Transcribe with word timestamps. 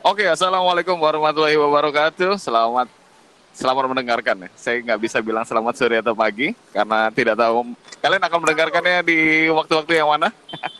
Oke, 0.00 0.24
assalamualaikum 0.24 0.96
warahmatullahi 0.96 1.60
wabarakatuh. 1.60 2.40
Selamat 2.40 2.88
selamat 3.52 3.84
mendengarkan 3.92 4.48
ya. 4.48 4.48
Saya 4.56 4.80
nggak 4.80 4.96
bisa 4.96 5.20
bilang 5.20 5.44
selamat 5.44 5.76
sore 5.76 6.00
atau 6.00 6.16
pagi 6.16 6.56
karena 6.72 7.12
tidak 7.12 7.36
tahu 7.36 7.76
kalian 8.00 8.24
akan 8.24 8.38
mendengarkannya 8.40 9.04
di 9.04 9.18
waktu-waktu 9.52 10.00
yang 10.00 10.08
mana. 10.08 10.32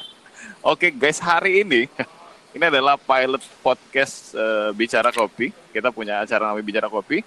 Oke 0.73 0.89
guys, 0.89 1.21
hari 1.21 1.61
ini 1.61 1.85
ini 2.57 2.65
adalah 2.65 2.97
pilot 2.97 3.45
podcast 3.61 4.33
uh, 4.33 4.73
Bicara 4.73 5.13
Kopi. 5.13 5.53
Kita 5.69 5.93
punya 5.93 6.25
acara 6.25 6.49
namanya 6.49 6.65
Bicara 6.65 6.89
Kopi 6.89 7.21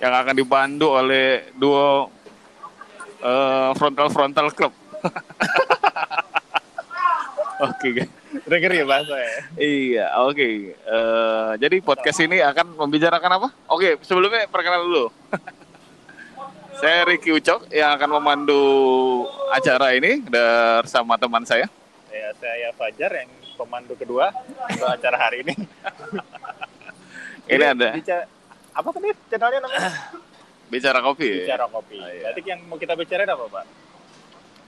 yang 0.00 0.16
akan 0.16 0.32
dibantu 0.32 0.96
oleh 0.96 1.52
duo 1.60 2.08
uh, 3.20 3.70
frontal 3.76 4.08
frontal 4.08 4.48
club. 4.48 4.72
Oke, 7.62 7.94
okay, 8.50 8.74
ya 8.74 8.86
bahasa 8.86 9.14
ya. 9.14 9.34
Iya, 9.54 10.06
oke. 10.26 10.34
Okay. 10.34 10.54
Uh, 10.90 10.94
eh, 10.94 11.50
jadi 11.62 11.76
podcast 11.86 12.18
ini 12.26 12.42
akan 12.42 12.74
membicarakan 12.74 13.30
apa? 13.38 13.48
Oke, 13.70 13.94
okay, 13.94 14.02
sebelumnya 14.02 14.50
perkenalan 14.50 14.90
dulu. 14.90 15.06
saya 16.82 17.06
Ricky 17.06 17.30
Ucok 17.30 17.70
yang 17.70 17.94
akan 17.94 18.10
memandu 18.18 18.62
acara 19.54 19.94
ini 19.94 20.18
bersama 20.26 21.14
teman 21.14 21.46
saya. 21.46 21.70
Ya, 22.10 22.34
saya 22.42 22.74
Fajar 22.74 23.10
yang 23.22 23.30
pemandu 23.54 23.94
kedua 23.94 24.34
untuk 24.66 24.90
acara 24.90 25.16
hari 25.18 25.46
ini. 25.46 25.54
ini 27.54 27.64
ada. 27.64 27.94
Bicara, 27.94 28.26
apa 28.74 28.88
tadi 28.90 29.14
channelnya 29.30 29.58
namanya? 29.62 29.90
Bicara 30.74 30.98
kopi. 30.98 31.46
Bicara 31.46 31.70
kopi. 31.70 32.02
Oh, 32.02 32.10
iya. 32.10 32.34
Berarti 32.34 32.40
yang 32.50 32.60
mau 32.66 32.78
kita 32.82 32.98
bicarain 32.98 33.30
apa, 33.30 33.46
Pak? 33.46 33.83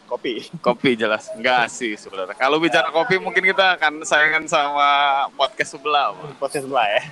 Kopi. 0.06 0.46
Kopi 0.62 0.94
jelas. 0.94 1.28
Enggak 1.34 1.66
sih 1.68 1.98
sebenarnya. 1.98 2.38
Kalau 2.38 2.62
bicara 2.62 2.88
kopi 2.94 3.18
mungkin 3.18 3.42
kita 3.42 3.74
akan 3.74 4.06
sayangan 4.06 4.46
sama 4.46 4.88
podcast 5.34 5.74
sebelah. 5.74 6.14
Podcast 6.38 6.64
sebelah 6.64 6.86
ya. 6.86 7.02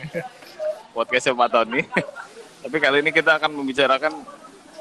Podcastnya 0.95 1.35
Pak 1.35 1.49
Tony. 1.51 1.83
Tapi 2.63 2.77
kali 2.79 3.03
ini 3.03 3.11
kita 3.11 3.37
akan 3.37 3.51
membicarakan 3.51 4.15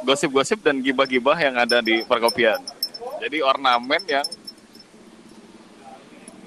gosip-gosip 0.06 0.62
dan 0.62 0.78
gibah-gibah 0.78 1.36
yang 1.42 1.58
ada 1.58 1.82
di 1.82 2.06
perkopian. 2.06 2.62
Jadi 3.18 3.42
ornamen 3.42 4.04
yang 4.06 4.26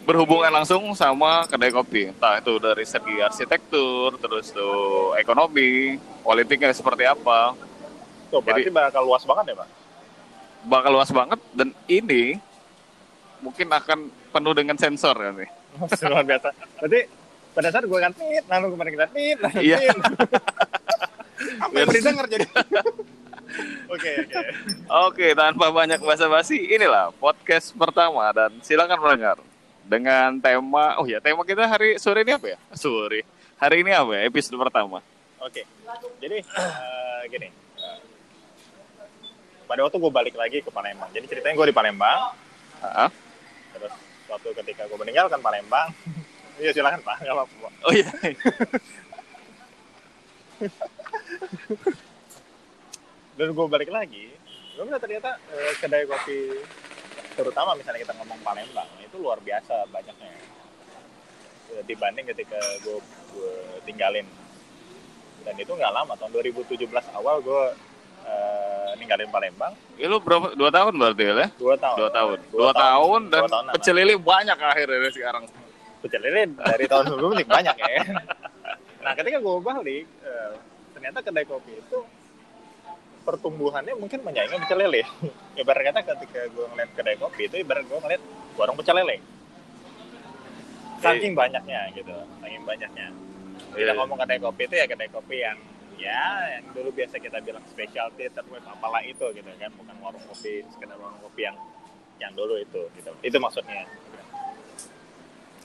berhubungan 0.06 0.54
langsung 0.54 0.86
sama 0.94 1.50
kedai 1.50 1.74
kopi. 1.74 2.14
Entah 2.14 2.38
itu 2.38 2.62
dari 2.62 2.86
segi 2.86 3.18
arsitektur, 3.18 4.14
terus 4.22 4.54
tuh 4.54 5.18
ekonomi, 5.18 5.98
politiknya 6.22 6.70
seperti 6.70 7.10
apa. 7.10 7.58
Tuh, 8.30 8.38
berarti 8.38 8.70
Jadi, 8.70 8.74
bakal 8.74 9.02
luas 9.02 9.26
banget 9.26 9.50
ya, 9.50 9.54
Pak? 9.58 9.85
Bakal 10.66 10.90
luas 10.98 11.10
banget 11.14 11.40
dan 11.54 11.70
ini 11.86 12.42
mungkin 13.40 13.70
akan 13.70 14.10
penuh 14.34 14.52
dengan 14.52 14.76
sensor 14.76 15.14
kan 15.14 15.34
nih. 15.38 15.50
Luar 16.10 16.24
biasa. 16.26 16.48
Berarti 16.82 17.00
pada 17.56 17.68
saat 17.72 17.84
gue 17.88 17.98
kan 18.00 18.12
tit, 18.12 18.44
lalu 18.50 18.66
kemarin 18.76 18.92
kita 18.92 19.06
tit, 19.14 19.36
lalu 19.40 19.58
iya. 19.64 19.78
Apa 21.62 21.72
yang 21.72 21.88
didengar 21.92 22.26
jadi? 22.28 22.46
Oke, 23.86 24.26
oke. 24.26 24.38
Oke, 25.08 25.26
tanpa 25.32 25.70
banyak 25.70 26.02
basa-basi, 26.02 26.58
inilah 26.68 27.14
podcast 27.16 27.72
pertama 27.72 28.28
dan 28.34 28.52
silakan 28.60 28.98
mendengar 29.00 29.38
dengan 29.86 30.36
tema. 30.42 30.98
Oh 30.98 31.06
ya, 31.06 31.22
tema 31.22 31.46
kita 31.46 31.64
hari 31.64 31.96
sore 31.96 32.26
ini 32.26 32.36
apa 32.36 32.52
ya? 32.52 32.58
Sore. 32.74 33.22
Hari 33.56 33.86
ini 33.86 33.94
apa 33.94 34.12
ya? 34.18 34.22
Episode 34.28 34.58
pertama. 34.60 35.00
Oke. 35.40 35.62
Jadi 36.20 36.42
uh, 36.42 37.22
gini, 37.30 37.48
pada 39.66 39.82
waktu 39.82 39.98
gue 39.98 40.12
balik 40.14 40.34
lagi 40.38 40.62
ke 40.62 40.70
Palembang. 40.70 41.10
Jadi 41.10 41.26
ceritanya 41.26 41.54
gue 41.58 41.66
di 41.68 41.76
Palembang. 41.76 42.32
Uh-huh. 42.76 43.08
terus 43.72 43.92
waktu 44.28 44.48
ketika 44.62 44.84
gue 44.84 44.98
meninggalkan 45.00 45.40
Palembang 45.40 45.88
iya 46.62 46.70
silakan 46.70 47.02
pak. 47.02 47.18
Nggak 47.20 47.34
apa-apa 47.34 47.68
oh 47.84 47.92
iya. 47.92 48.08
Dan 53.36 53.48
gue 53.52 53.66
balik 53.68 53.90
lagi 53.92 54.32
gue 54.76 54.84
melihat 54.84 55.02
ternyata 55.08 55.40
eh, 55.56 55.72
kedai 55.80 56.04
kopi 56.04 56.52
terutama 57.32 57.72
misalnya 57.76 58.00
kita 58.04 58.12
ngomong 58.16 58.40
Palembang 58.44 58.88
itu 59.00 59.16
luar 59.20 59.40
biasa 59.40 59.88
banyaknya. 59.88 60.32
Eh, 61.76 61.82
dibanding 61.84 62.28
ketika 62.32 62.60
gue, 62.84 63.00
gue 63.34 63.54
tinggalin. 63.88 64.28
Dan 65.44 65.54
itu 65.56 65.72
nggak 65.72 65.92
lama 65.94 66.12
tahun 66.16 66.32
2017 66.38 66.86
awal 67.16 67.40
gue 67.40 67.64
ninggalin 69.06 69.30
Palembang. 69.30 69.72
Ya 69.94 70.06
lu 70.10 70.18
berapa? 70.18 70.58
Dua 70.58 70.70
tahun 70.74 70.92
berarti 70.98 71.22
ya? 71.22 71.46
Dua 71.54 71.74
tahun. 71.78 71.96
Dua 72.02 72.10
tahun. 72.10 72.38
Dua, 72.50 72.58
dua 72.58 72.72
tahun, 72.74 72.82
tahun 72.82 73.20
dan 73.30 73.40
dua 73.46 73.52
tahun 73.54 73.66
pecel 73.78 73.94
lele 73.94 74.14
banyak 74.18 74.58
akhirnya 74.58 75.10
sekarang. 75.14 75.44
Pecel 76.02 76.20
lele 76.26 76.42
dari 76.58 76.84
tahun 76.90 77.04
sebelumnya 77.14 77.46
banyak 77.46 77.76
ya. 77.78 77.88
Nah 79.06 79.14
ketika 79.14 79.38
gue 79.38 79.56
balik, 79.62 80.02
uh, 80.26 80.58
ternyata 80.90 81.22
kedai 81.22 81.46
kopi 81.46 81.78
itu 81.78 81.98
pertumbuhannya 83.22 83.94
mungkin 83.94 84.18
menyaingi 84.26 84.58
pecel 84.66 84.82
lele. 84.82 85.06
ibarat 85.62 85.94
kata 85.94 86.00
ketika 86.02 86.50
gue 86.50 86.66
ngeliat 86.74 86.90
kedai 86.90 87.14
kopi 87.14 87.46
itu 87.46 87.62
ibarat 87.62 87.86
gue 87.86 87.98
ngeliat 88.02 88.22
warung 88.58 88.74
pecel 88.74 88.98
lele. 88.98 89.22
Saking 90.98 91.38
banyaknya 91.38 91.94
gitu, 91.94 92.10
saking 92.42 92.66
banyaknya. 92.66 93.06
Kita 93.78 93.94
yeah. 93.94 93.94
ngomong 93.94 94.18
kedai 94.26 94.42
kopi 94.42 94.66
itu 94.66 94.74
ya 94.74 94.90
kedai 94.90 95.06
kopi 95.14 95.38
yang 95.38 95.54
ya 95.96 96.24
yang 96.58 96.64
dulu 96.76 96.92
biasa 96.92 97.16
kita 97.16 97.40
bilang 97.40 97.64
specialty 97.68 98.28
terus 98.28 98.64
apalah 98.68 99.02
itu 99.02 99.24
gitu 99.32 99.48
kan 99.56 99.72
bukan 99.74 99.96
warung 100.04 100.24
kopi 100.28 100.62
sekedar 100.72 100.96
warung 101.00 101.20
kopi 101.24 101.48
yang 101.48 101.56
yang 102.16 102.32
dulu 102.32 102.56
itu 102.56 102.88
gitu. 102.96 103.10
Itu 103.20 103.36
maksudnya. 103.40 103.84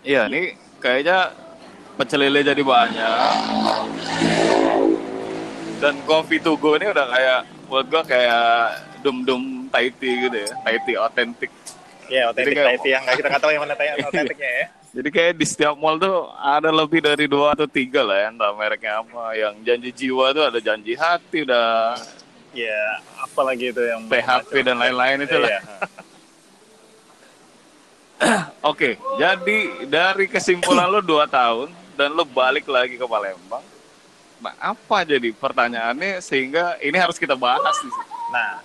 Iya 0.03 0.27
ini 0.27 0.55
kayaknya 0.83 1.31
pecel 1.95 2.27
lele 2.27 2.41
jadi 2.43 2.63
banyak. 2.63 3.33
Dan 5.81 5.95
kopi 6.05 6.37
to 6.43 6.59
go 6.59 6.75
ini 6.75 6.91
udah 6.91 7.05
kayak 7.09 7.39
buat 7.71 7.85
gua 7.87 8.03
kayak 8.03 8.45
dum 9.01 9.23
dum 9.25 9.71
Taiti 9.71 10.27
gitu 10.27 10.37
ya 10.37 10.51
Taiti 10.61 10.93
otentik 10.99 11.51
Iya, 12.11 12.27
otentik 12.29 12.59
Taiti 12.59 12.89
yang 12.91 13.03
kita 13.07 13.27
nggak 13.31 13.41
tahu 13.41 13.51
yang 13.55 13.63
mana 13.63 13.73
Taiti 13.73 14.03
otentiknya 14.11 14.51
ya 14.51 14.65
jadi 14.91 15.07
kayak 15.07 15.33
di 15.39 15.47
setiap 15.47 15.79
mall 15.79 15.95
tuh 15.95 16.27
ada 16.35 16.67
lebih 16.67 16.99
dari 16.99 17.23
dua 17.23 17.55
atau 17.55 17.63
tiga 17.63 18.03
lah 18.03 18.27
ya, 18.27 18.27
entah 18.27 18.51
mereknya 18.51 18.99
apa. 18.99 19.23
Yang 19.39 19.55
janji 19.63 19.89
jiwa 19.95 20.35
tuh 20.35 20.43
ada 20.51 20.59
janji 20.59 20.93
hati, 20.99 21.47
udah 21.47 21.95
ya 22.51 22.99
apalagi 23.23 23.71
itu 23.71 23.79
yang 23.79 24.03
PHP 24.11 24.51
dan 24.67 24.75
lain-lain 24.75 25.23
itu 25.23 25.37
lah. 25.39 25.47
Iya. 25.47 25.61
Oke, 28.71 28.99
jadi 29.15 29.57
dari 29.87 30.27
kesimpulan 30.27 30.91
lo 30.91 30.99
dua 30.99 31.23
tahun 31.23 31.71
dan 31.95 32.11
lo 32.11 32.27
balik 32.27 32.67
lagi 32.67 32.99
ke 32.99 33.05
Palembang, 33.07 33.63
nah 34.43 34.53
apa 34.59 35.07
jadi 35.07 35.31
pertanyaannya 35.31 36.19
sehingga 36.19 36.75
ini 36.83 36.99
harus 36.99 37.15
kita 37.15 37.39
bahas 37.39 37.79
di 37.79 37.87
sini. 37.87 38.11
Nah, 38.35 38.59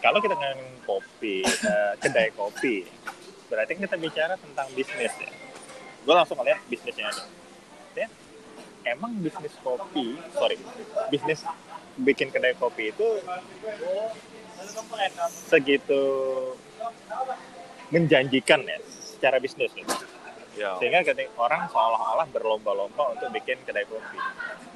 kalau 0.00 0.18
kita 0.24 0.32
ngomongin 0.32 0.80
kopi, 0.88 1.44
uh, 1.44 1.92
kedai 2.00 2.32
kopi, 2.32 2.88
berarti 3.52 3.76
kita 3.76 4.00
bicara 4.00 4.34
tentang 4.40 4.66
bisnis 4.72 5.12
ya 5.20 5.37
gue 6.08 6.14
langsung 6.16 6.40
ngeliat 6.40 6.56
bisnisnya 6.72 7.12
aja 7.12 7.24
ya, 7.92 8.08
emang 8.96 9.12
bisnis 9.20 9.52
kopi 9.60 10.16
sorry 10.32 10.56
bisnis 11.12 11.44
bikin 12.00 12.32
kedai 12.32 12.56
kopi 12.56 12.96
itu 12.96 13.20
segitu 15.52 16.00
menjanjikan 17.92 18.64
ya 18.64 18.78
secara 19.18 19.40
bisnis 19.42 19.72
gitu. 19.74 19.94
Ya. 20.58 20.74
Sehingga 20.82 21.06
ketika 21.06 21.30
orang 21.38 21.70
seolah-olah 21.70 22.26
berlomba-lomba 22.34 23.14
untuk 23.14 23.30
bikin 23.30 23.58
kedai 23.62 23.86
kopi. 23.86 24.18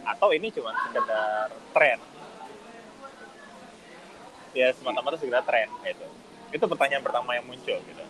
Atau 0.06 0.30
ini 0.34 0.50
cuma 0.54 0.74
sekedar 0.86 1.50
tren. 1.74 1.98
Ya 4.54 4.70
semata-mata 4.74 5.18
sekedar 5.18 5.42
tren 5.46 5.68
gitu. 5.86 6.06
Itu 6.54 6.64
pertanyaan 6.70 7.02
pertama 7.02 7.34
yang 7.34 7.46
muncul 7.46 7.78
gitu. 7.78 8.04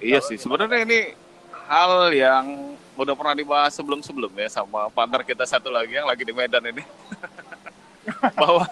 Iya 0.00 0.24
sih, 0.24 0.40
sebenarnya 0.40 0.84
ini 0.88 1.12
hal 1.70 2.10
yang 2.10 2.74
udah 2.98 3.14
pernah 3.14 3.34
dibahas 3.38 3.70
sebelum-sebelum 3.78 4.34
ya 4.34 4.50
sama 4.50 4.90
partner 4.90 5.22
kita 5.22 5.46
satu 5.46 5.70
lagi 5.70 5.94
yang 5.94 6.10
lagi 6.10 6.26
di 6.26 6.34
Medan 6.34 6.66
ini. 6.66 6.82
bahwa 8.40 8.66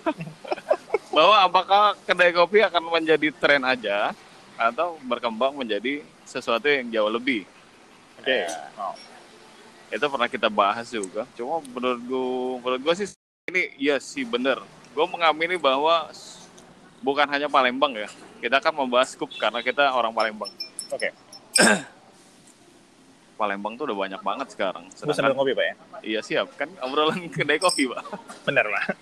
bahwa 1.14 1.36
apakah 1.46 1.82
kedai 2.02 2.34
kopi 2.34 2.58
akan 2.66 2.90
menjadi 2.90 3.30
tren 3.38 3.62
aja 3.62 4.10
atau 4.58 4.98
berkembang 5.06 5.54
menjadi 5.54 6.02
sesuatu 6.26 6.66
yang 6.66 6.90
jauh 6.90 7.06
lebih. 7.06 7.46
Oke. 8.18 8.50
Okay. 8.50 8.50
oh. 8.74 8.98
Itu 9.88 10.04
pernah 10.10 10.28
kita 10.28 10.50
bahas 10.50 10.90
juga. 10.90 11.24
Cuma 11.38 11.62
menurut 11.62 12.02
gue, 12.02 12.28
menurut 12.60 12.80
gue 12.82 12.94
sih 12.98 13.08
ini 13.48 13.62
iya 13.78 13.96
sih 14.02 14.26
bener. 14.26 14.58
Gue 14.92 15.06
mengamini 15.06 15.54
bahwa 15.54 16.10
bukan 17.00 17.30
hanya 17.30 17.46
Palembang 17.46 17.94
ya. 17.94 18.10
Kita 18.42 18.58
akan 18.58 18.84
membahas 18.84 19.14
skup 19.14 19.30
karena 19.38 19.62
kita 19.62 19.94
orang 19.94 20.10
Palembang. 20.10 20.50
Oke. 20.90 21.14
Okay. 21.54 21.86
Palembang 23.38 23.78
tuh 23.78 23.86
udah 23.86 23.94
banyak 23.94 24.18
banget 24.18 24.50
sekarang. 24.50 24.90
Sedangkan, 24.90 25.14
sambil 25.14 25.38
ngopi 25.38 25.54
pak 25.54 25.64
ya? 25.64 25.74
Iya 26.02 26.20
siap, 26.26 26.58
kan 26.58 26.66
obrolan 26.82 27.30
kedai 27.30 27.62
kopi 27.62 27.86
pak. 27.86 28.02
Bener 28.42 28.66
pak. 28.66 28.82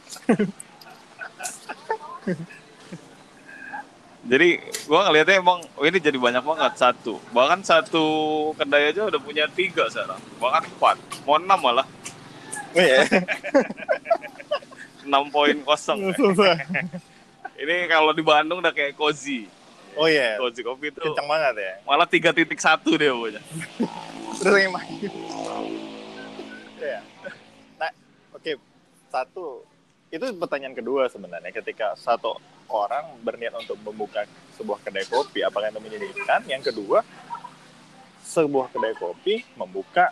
jadi 4.26 4.58
gua 4.90 5.06
ngeliatnya 5.08 5.38
emang 5.40 5.62
oh 5.78 5.84
ini 5.88 5.96
jadi 5.96 6.20
banyak 6.20 6.44
banget 6.44 6.76
satu. 6.76 7.16
Bahkan 7.32 7.64
satu 7.64 8.04
kedai 8.60 8.92
aja 8.92 9.08
udah 9.08 9.20
punya 9.22 9.48
tiga 9.48 9.88
sekarang. 9.88 10.20
Bahkan 10.36 10.68
empat, 10.76 11.00
mau 11.24 11.40
enam 11.40 11.56
malah. 11.56 11.88
Oh 12.76 12.82
iya. 12.84 13.08
6 15.06 15.30
poin 15.32 15.56
kosong. 15.62 16.12
Ini 17.62 17.88
kalau 17.88 18.12
di 18.12 18.20
Bandung 18.20 18.60
udah 18.60 18.74
kayak 18.74 18.98
Kozi. 18.98 19.48
Oh 19.96 20.04
iya. 20.04 20.36
Kozi 20.36 20.60
kopi 20.60 20.92
itu 20.92 21.00
Kencang 21.00 21.24
banget 21.24 21.56
ya. 21.56 21.72
malah 21.88 22.04
3.1 22.04 22.36
deh 22.36 23.08
pokoknya. 23.08 23.40
Terus 24.36 24.56
yang 24.60 24.72
main. 24.74 24.96
Iya. 26.76 27.00
Nah, 27.80 27.90
oke. 28.36 28.52
Satu, 29.08 29.64
itu 30.12 30.24
pertanyaan 30.36 30.76
kedua 30.76 31.08
sebenarnya. 31.08 31.50
Ketika 31.50 31.96
satu 31.96 32.36
orang 32.68 33.16
berniat 33.22 33.54
untuk 33.56 33.78
membuka 33.82 34.26
sebuah 34.58 34.82
kedai 34.82 35.06
kopi, 35.08 35.40
apakah 35.46 35.70
itu 35.70 35.80
menjadikan? 35.80 36.40
Yang 36.44 36.74
kedua, 36.74 37.00
sebuah 38.26 38.74
kedai 38.74 38.94
kopi 38.98 39.46
membuka 39.54 40.10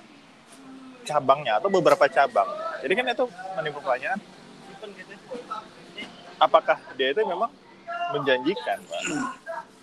cabangnya 1.04 1.60
atau 1.60 1.68
beberapa 1.68 2.08
cabang. 2.08 2.48
Jadi 2.80 2.92
kan 2.96 3.04
itu 3.12 3.24
menimbulkan 3.60 3.84
pertanyaan, 3.84 4.18
apakah 6.40 6.78
dia 6.96 7.12
itu 7.12 7.20
memang 7.26 7.50
menjanjikan? 8.16 8.78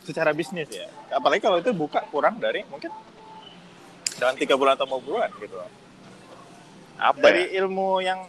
Secara 0.01 0.33
bisnis 0.33 0.65
ya. 0.73 0.89
Apalagi 1.13 1.45
kalau 1.45 1.61
itu 1.61 1.69
buka 1.77 2.01
kurang 2.09 2.41
dari 2.41 2.65
mungkin 2.65 2.89
dalam 4.17 4.35
tiga 4.35 4.55
bulan 4.59 4.75
atau 4.75 4.87
mau 4.89 5.01
bulan 5.03 5.29
gitu. 5.39 5.55
Apa 7.01 7.17
Dari 7.17 7.53
ya? 7.53 7.65
ilmu 7.65 8.01
yang 8.03 8.19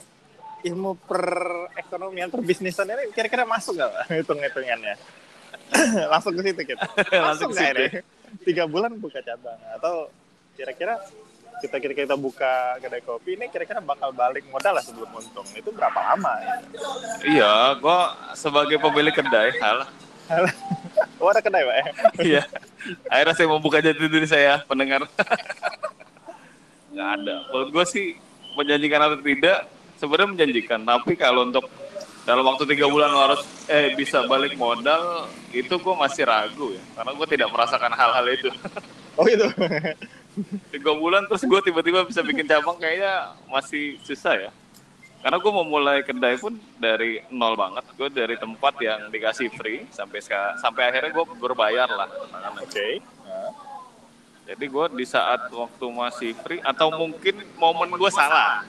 ilmu 0.63 0.95
perekonomian 1.05 2.31
perbisnisan 2.31 2.87
ini 2.87 3.11
kira-kira 3.11 3.43
masuk 3.43 3.77
nggak 3.77 4.09
hitung-hitungannya? 4.23 4.95
Langsung 6.13 6.33
ke 6.39 6.43
situ 6.47 6.63
kita. 6.75 6.87
Langsung 7.27 7.51
ke 7.53 7.59
situ. 7.59 7.85
Tiga 8.47 8.65
bulan 8.65 8.97
buka 8.97 9.21
cabang 9.21 9.61
atau 9.77 10.09
kira-kira 10.57 10.97
kita 11.63 11.79
kira 11.79 11.95
kita 11.95 12.17
buka 12.19 12.75
kedai 12.83 13.07
kopi 13.07 13.39
ini 13.39 13.47
kira-kira 13.47 13.79
bakal 13.79 14.11
balik 14.11 14.43
modal 14.51 14.75
lah 14.75 14.83
sebelum 14.83 15.07
untung 15.15 15.47
itu 15.55 15.71
berapa 15.71 15.95
lama 15.95 16.33
ya? 16.43 16.55
Iya, 17.23 17.55
gua 17.79 18.19
sebagai 18.35 18.83
pemilik 18.83 19.15
kedai, 19.15 19.55
hal. 19.63 19.87
oh 21.21 21.29
ada 21.31 21.41
kedai 21.41 21.63
pak 21.65 21.77
ya? 21.77 21.85
Iya. 22.23 22.43
Akhirnya 23.09 23.35
saya 23.35 23.49
membuka 23.49 23.79
jati 23.79 23.99
diri 24.09 24.29
saya, 24.29 24.63
pendengar. 24.67 25.07
Nggak 26.93 27.09
ada. 27.21 27.35
Menurut 27.51 27.71
gue 27.73 27.85
sih 27.89 28.07
menjanjikan 28.59 29.01
atau 29.01 29.19
tidak, 29.25 29.59
sebenarnya 29.97 30.29
menjanjikan. 30.37 30.81
Tapi 30.85 31.13
kalau 31.17 31.49
untuk 31.49 31.65
dalam 32.23 32.47
waktu 32.47 32.65
tiga 32.71 32.87
bulan 32.87 33.11
lo 33.11 33.21
harus 33.33 33.43
eh 33.67 33.97
bisa 33.99 34.23
balik 34.29 34.55
modal, 34.55 35.27
itu 35.51 35.73
gue 35.73 35.95
masih 35.97 36.29
ragu 36.29 36.75
ya. 36.75 36.83
Karena 36.99 37.11
gue 37.17 37.27
tidak 37.27 37.49
merasakan 37.51 37.93
hal-hal 37.97 38.27
itu. 38.31 38.51
oh 39.19 39.27
itu 39.29 39.47
tiga 40.73 40.93
bulan 40.97 41.29
terus 41.29 41.45
gue 41.45 41.61
tiba-tiba 41.61 42.09
bisa 42.09 42.25
bikin 42.25 42.49
cabang 42.49 42.81
kayaknya 42.81 43.37
masih 43.49 44.01
susah 44.05 44.49
ya. 44.49 44.51
Karena 45.23 45.39
gue 45.39 45.53
mau 45.55 45.63
mulai 45.63 46.03
kedai 46.03 46.35
pun 46.35 46.59
dari 46.83 47.23
nol 47.31 47.55
banget. 47.55 47.85
Gue 47.95 48.11
dari 48.11 48.35
tempat 48.35 48.75
yang 48.83 49.07
dikasih 49.07 49.55
free 49.55 49.87
sampai 49.95 50.19
sampai 50.59 50.83
akhirnya 50.91 51.15
gue 51.15 51.25
berbayar 51.39 51.87
lah. 51.87 52.11
oke 52.59 52.87
Nah, 53.23 53.51
Jadi 54.43 54.65
gue 54.67 54.87
di 54.99 55.07
saat 55.07 55.47
waktu 55.55 55.87
masih 55.95 56.35
free 56.43 56.59
atau 56.67 56.91
mungkin 56.91 57.39
momen 57.55 57.95
gue 57.95 58.11
salah. 58.11 58.67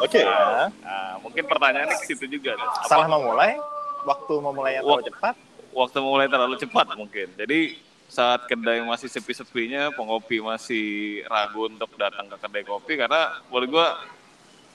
oke 0.00 0.16
ya. 0.16 0.72
Nah, 0.80 1.20
mungkin 1.20 1.44
pertanyaannya 1.44 1.96
ke 2.00 2.08
situ 2.08 2.24
juga. 2.24 2.56
Apa 2.56 2.88
salah 2.88 3.08
memulai 3.12 3.60
waktu 4.08 4.34
memulainya 4.40 4.80
terlalu 4.80 5.04
cepat 5.12 5.36
waktu 5.76 5.98
mulai 6.00 6.26
terlalu 6.26 6.56
cepat 6.56 6.96
mungkin. 6.96 7.28
Jadi 7.36 7.76
saat 8.08 8.48
kedai 8.48 8.80
masih 8.80 9.12
sepi-sepinya, 9.12 9.92
pengopi 9.92 10.40
masih 10.40 11.20
ragu 11.28 11.68
untuk 11.68 11.92
datang 12.00 12.32
ke 12.32 12.36
kedai 12.40 12.64
kopi 12.64 12.96
karena 12.96 13.36
menurut 13.52 13.68
gue 13.76 13.88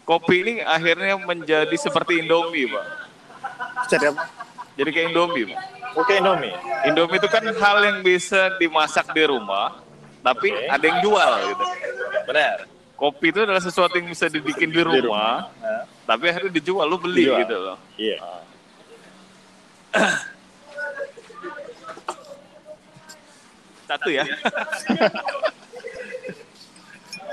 kopi 0.04 0.36
ini 0.42 0.54
akhirnya 0.60 1.16
menjadi 1.18 1.76
seperti 1.76 2.20
Indomie, 2.20 2.68
Pak. 2.68 2.86
jadi 3.88 4.12
apa? 4.12 4.24
Jadi 4.74 4.90
kayak 4.90 5.08
Indomie, 5.10 5.46
Pak. 5.48 5.60
oke 5.94 6.12
Indomie 6.12 6.56
Indomie 6.84 7.18
itu 7.18 7.28
kan 7.28 7.44
hal 7.44 7.78
yang 7.82 7.98
bisa 8.02 8.56
dimasak 8.56 9.12
di 9.12 9.24
rumah, 9.24 9.80
tapi 10.20 10.50
Oke. 10.50 10.68
ada 10.68 10.82
yang 10.82 11.00
jual 11.02 11.32
gitu. 11.48 11.66
benar 12.24 12.58
Kopi 12.94 13.34
itu 13.34 13.42
adalah 13.42 13.58
sesuatu 13.58 13.98
yang 13.98 14.06
bisa 14.06 14.30
dibikin 14.30 14.70
di 14.70 14.78
rumah, 14.78 15.50
Nah, 15.58 15.84
tapi 16.06 16.30
akhirnya 16.30 16.54
dijual, 16.54 16.86
lu 16.86 16.98
beli 16.98 17.26
Dijual. 17.26 17.40
gitu 17.42 17.56
loh. 17.58 17.78
iya 17.98 18.18
Satu 23.84 24.08
ya. 24.08 24.24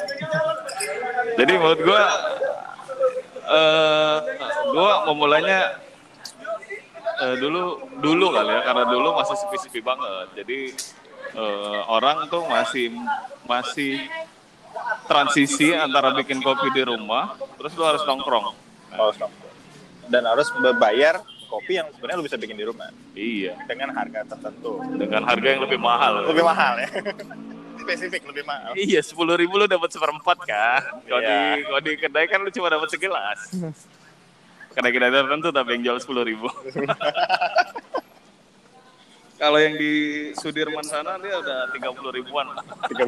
Jadi 1.39 1.53
menurut 1.55 1.81
gua 1.81 2.03
eh 3.49 4.17
gua 4.69 4.93
memulainya 5.07 5.61
eh, 7.19 7.35
dulu 7.39 7.63
dulu 7.99 8.27
kali 8.31 8.51
ya 8.51 8.61
karena 8.63 8.85
dulu 8.87 9.09
masih 9.17 9.37
sepi-sepi 9.39 9.81
banget. 9.81 10.27
Jadi 10.37 10.59
eh, 11.33 11.81
orang 11.87 12.27
tuh 12.27 12.43
masih 12.45 12.91
masih 13.47 14.03
transisi 15.07 15.73
antara 15.73 16.13
bikin 16.13 16.39
kopi 16.39 16.69
di 16.71 16.83
rumah 16.83 17.35
terus 17.57 17.73
lu 17.75 17.83
harus 17.83 18.03
nongkrong. 18.05 18.55
harus 18.89 19.17
dong 19.17 19.33
dan 20.09 20.25
harus 20.25 20.49
berbayar 20.51 21.21
kopi 21.45 21.77
yang 21.77 21.93
sebenarnya 21.93 22.17
lu 22.17 22.25
bisa 22.25 22.41
bikin 22.41 22.57
di 22.57 22.65
rumah 22.65 22.89
Iya, 23.13 23.53
dengan 23.69 23.93
harga 23.93 24.25
tertentu 24.25 24.81
dengan 24.97 25.29
harga 25.29 25.45
yang 25.45 25.61
lebih 25.61 25.77
mahal. 25.77 26.25
lebih 26.25 26.41
mahal 26.41 26.81
ya 26.81 26.89
spesifik 27.79 28.23
lebih 28.25 28.45
mahal 28.45 28.73
Iya, 28.75 29.01
sepuluh 29.01 29.35
ribu 29.35 29.55
lu 29.55 29.65
dapat 29.65 29.89
seperempat 29.89 30.39
kan. 30.43 30.83
Kalau 31.03 31.21
Iya. 31.21 31.31
di 31.55 31.65
kalau 31.65 31.81
di 31.81 31.93
kedai 31.95 32.27
kan 32.27 32.41
lu 32.41 32.51
cuma 32.51 32.69
dapat 32.69 32.89
segelas. 32.89 33.41
Kedai-kedai 34.75 35.11
tertentu 35.11 35.49
tapi 35.51 35.75
yang 35.75 35.83
jual 35.85 35.99
sepuluh 35.99 36.23
ribu. 36.23 36.47
kalau 39.39 39.59
yang 39.59 39.75
di 39.75 39.93
Sudirman 40.35 40.83
sana 40.83 41.15
dia 41.19 41.35
udah 41.35 41.71
tiga 41.71 41.91
puluh 41.91 42.11
ribuan. 42.13 42.47
30. 42.87 43.07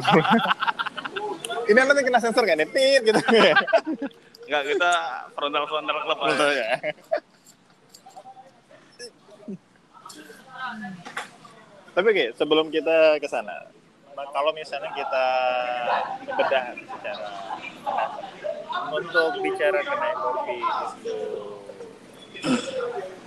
ini 1.66 1.78
nanti 1.78 2.02
kena 2.02 2.18
sensor 2.18 2.42
kan 2.42 2.58
tit 2.60 3.02
gitu 3.02 3.18
Enggak 4.50 4.62
kita 4.66 4.90
frontal 5.30 5.62
frontal 5.66 5.98
club 6.00 6.18
aja. 6.24 6.46
ya. 6.50 6.68
Tapi 11.90 12.06
oke, 12.06 12.24
sebelum 12.34 12.66
kita 12.70 13.18
ke 13.18 13.26
sana, 13.26 13.66
kalau 14.28 14.52
misalnya 14.52 14.92
kita 14.92 15.26
bedah 16.36 16.64
secara 16.76 17.28
untuk 18.92 19.30
bicara 19.40 19.80
kedai 19.80 20.14
kopi 20.20 20.58
itu 22.40 22.52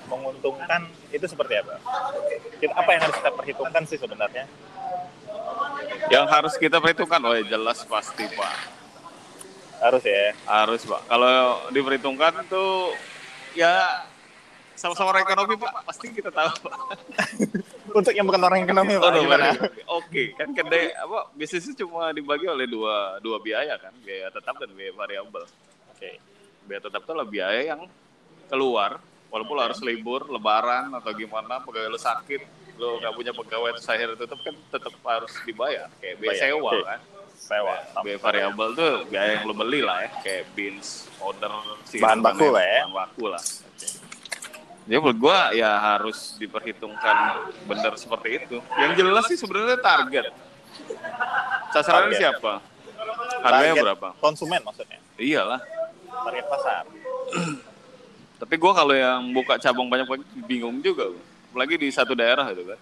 menguntungkan 0.10 0.82
itu 1.10 1.26
seperti 1.26 1.54
apa? 1.58 1.82
Kita, 2.62 2.74
apa 2.78 2.90
yang 2.94 3.02
harus 3.10 3.16
kita 3.18 3.32
perhitungkan 3.34 3.84
sih 3.90 3.98
sebenarnya? 3.98 4.46
Yang 6.12 6.26
harus 6.30 6.54
kita 6.60 6.78
perhitungkan, 6.78 7.20
oh 7.26 7.34
ya 7.34 7.44
jelas 7.48 7.82
pasti 7.88 8.26
pak. 8.30 8.54
Harus 9.82 10.04
ya. 10.06 10.38
Harus 10.46 10.82
pak. 10.86 11.02
Kalau 11.10 11.68
diperhitungkan 11.74 12.46
tuh 12.48 12.94
ya 13.58 14.06
sama-sama 14.74 15.18
ekonomi 15.22 15.58
pak 15.58 15.74
pasti 15.86 16.14
kita 16.14 16.30
tahu 16.30 16.52
pak. 16.70 16.78
Untuk 17.94 18.14
yang 18.14 18.26
bukan 18.26 18.42
orang 18.42 18.66
ekonomi, 18.66 18.98
Pak, 18.98 19.06
Oh, 19.06 19.12
gimana? 19.14 19.46
Oke, 20.02 20.24
kan 20.34 20.50
kedai 20.52 20.92
apa 20.94 21.30
bisnisnya 21.34 21.78
cuma 21.86 22.10
dibagi 22.10 22.50
oleh 22.50 22.66
dua 22.66 23.22
dua 23.22 23.38
biaya 23.38 23.78
kan, 23.78 23.94
biaya 24.02 24.34
tetap 24.34 24.58
dan 24.58 24.74
biaya 24.74 24.94
variabel. 24.94 25.46
Oke. 25.94 26.18
Biaya 26.66 26.82
tetap 26.82 27.06
itu 27.06 27.12
adalah 27.14 27.30
biaya 27.30 27.62
yang 27.76 27.82
keluar, 28.50 28.98
walaupun 29.30 29.54
lo 29.54 29.62
harus 29.62 29.82
libur, 29.82 30.26
lebaran 30.26 30.90
atau 30.94 31.12
gimana, 31.14 31.62
pegawai 31.62 31.90
lo 31.90 32.00
sakit, 32.00 32.42
lo 32.82 32.98
nggak 32.98 33.14
punya 33.14 33.32
pegawai 33.32 33.70
terus 33.78 33.90
akhirnya 33.90 34.18
tutup 34.18 34.40
kan 34.42 34.56
tetap 34.74 34.94
harus 35.06 35.34
dibayar, 35.46 35.88
kayak 36.02 36.16
biaya 36.18 36.34
Bayar, 36.34 36.44
sewa 36.50 36.70
oke. 36.72 36.82
kan. 36.86 37.00
Sewa. 37.34 37.76
Biaya 38.02 38.20
variabel 38.22 38.68
tuh 38.74 38.94
biaya 39.12 39.30
yang 39.36 39.44
lo 39.46 39.54
beli 39.54 39.82
lah 39.84 39.98
ya, 40.06 40.10
kayak 40.24 40.44
beans, 40.56 41.12
order, 41.20 41.52
Bahan 42.00 42.20
baku 42.24 42.48
lah 42.50 42.64
ya. 42.64 42.82
Bahan 42.88 42.94
baku 42.96 43.24
lah. 43.28 43.42
Jadi 44.84 44.98
menurut 45.00 45.20
gua 45.20 45.56
ya 45.56 45.72
harus 45.96 46.36
diperhitungkan 46.36 47.16
benar 47.64 47.96
seperti 47.96 48.44
itu. 48.44 48.58
Yang 48.76 48.92
jelas 49.00 49.24
sih 49.32 49.38
sebenarnya 49.40 49.80
target. 49.80 50.26
Sasarannya 51.72 52.12
Target. 52.12 52.20
siapa? 52.20 52.54
Harganya 53.44 53.74
Target 53.74 53.84
berapa? 53.88 54.08
Konsumen 54.20 54.62
maksudnya. 54.62 55.00
Iyalah. 55.16 55.62
Target 56.12 56.46
pasar. 56.52 56.84
Tapi 58.44 58.56
gua 58.60 58.72
kalau 58.76 58.92
yang 58.92 59.32
buka 59.32 59.56
cabang 59.56 59.88
banyak-banyak 59.88 60.28
bingung 60.44 60.84
juga. 60.84 61.08
Apalagi 61.50 61.80
di 61.80 61.88
satu 61.88 62.12
daerah 62.12 62.50
itu 62.52 62.68
kan. 62.68 62.80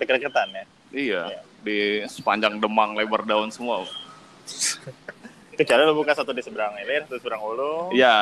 Dekat-dekatan 0.00 0.48
ya. 0.50 0.64
Iya, 0.90 1.22
Iya. 1.30 1.40
di 1.62 1.78
sepanjang 2.08 2.58
Demang 2.58 2.96
lebar 2.96 3.22
daun 3.22 3.52
semua. 3.52 3.84
Kecuali 5.56 5.88
lu 5.88 5.96
buka 5.96 6.12
satu 6.12 6.36
di 6.36 6.44
seberang 6.44 6.76
Ilir, 6.76 7.08
satu 7.08 7.16
di 7.16 7.20
seberang 7.24 7.40
Ulu. 7.40 7.96
Ya, 7.96 8.12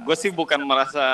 gue 0.00 0.16
sih 0.16 0.32
bukan 0.32 0.56
merasa 0.64 1.04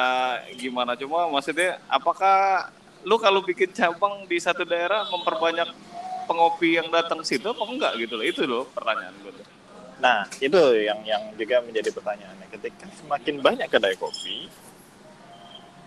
gimana, 0.54 0.94
cuma 0.94 1.26
maksudnya 1.26 1.82
apakah 1.90 2.70
lu 3.02 3.18
kalau 3.18 3.42
bikin 3.42 3.74
cabang 3.74 4.30
di 4.30 4.38
satu 4.38 4.62
daerah 4.62 5.02
memperbanyak 5.10 5.66
pengopi 6.30 6.78
yang 6.78 6.86
datang 6.94 7.26
situ 7.26 7.50
apa 7.50 7.66
enggak 7.66 7.92
gitu 7.98 8.14
loh? 8.14 8.24
Itu 8.24 8.42
loh 8.46 8.62
pertanyaan 8.70 9.10
gue. 9.26 9.32
tuh. 9.34 9.46
Nah, 9.98 10.22
itu 10.38 10.60
yang 10.80 11.02
yang 11.02 11.34
juga 11.34 11.58
menjadi 11.66 11.90
pertanyaannya. 11.90 12.46
Ketika 12.54 12.86
semakin 13.02 13.42
banyak 13.42 13.66
kedai 13.66 13.98
kopi, 13.98 14.46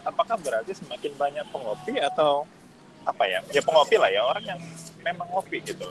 apakah 0.03 0.35
berarti 0.43 0.75
semakin 0.75 1.15
banyak 1.15 1.45
pengopi 1.55 2.03
atau 2.03 2.43
apa 3.07 3.23
ya? 3.31 3.39
Ya 3.55 3.63
pengopi 3.63 3.95
lah 3.95 4.11
ya, 4.11 4.27
orang 4.27 4.43
yang 4.43 4.59
memang 5.01 5.31
ngopi 5.31 5.63
gitu. 5.63 5.87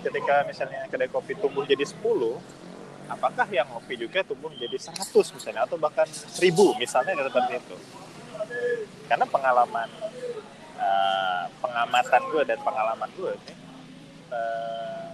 Ketika 0.00 0.48
misalnya 0.48 0.88
kedai 0.88 1.12
kopi 1.12 1.36
tumbuh 1.36 1.68
jadi 1.68 1.84
10, 1.84 2.40
apakah 3.10 3.46
yang 3.50 3.66
ngopi 3.66 3.98
juga 3.98 4.22
tumbuh 4.22 4.48
menjadi 4.48 4.94
100 4.94 5.34
misalnya 5.34 5.66
atau 5.66 5.76
bahkan 5.76 6.06
1000 6.06 6.38
misalnya 6.78 7.12
seperti 7.18 7.52
itu. 7.58 7.76
Karena 9.10 9.26
pengalaman 9.26 9.88
uh, 10.78 11.44
pengamatan 11.58 12.22
gue 12.30 12.42
dan 12.46 12.58
pengalaman 12.62 13.10
gue 13.18 13.34
uh, 14.30 15.06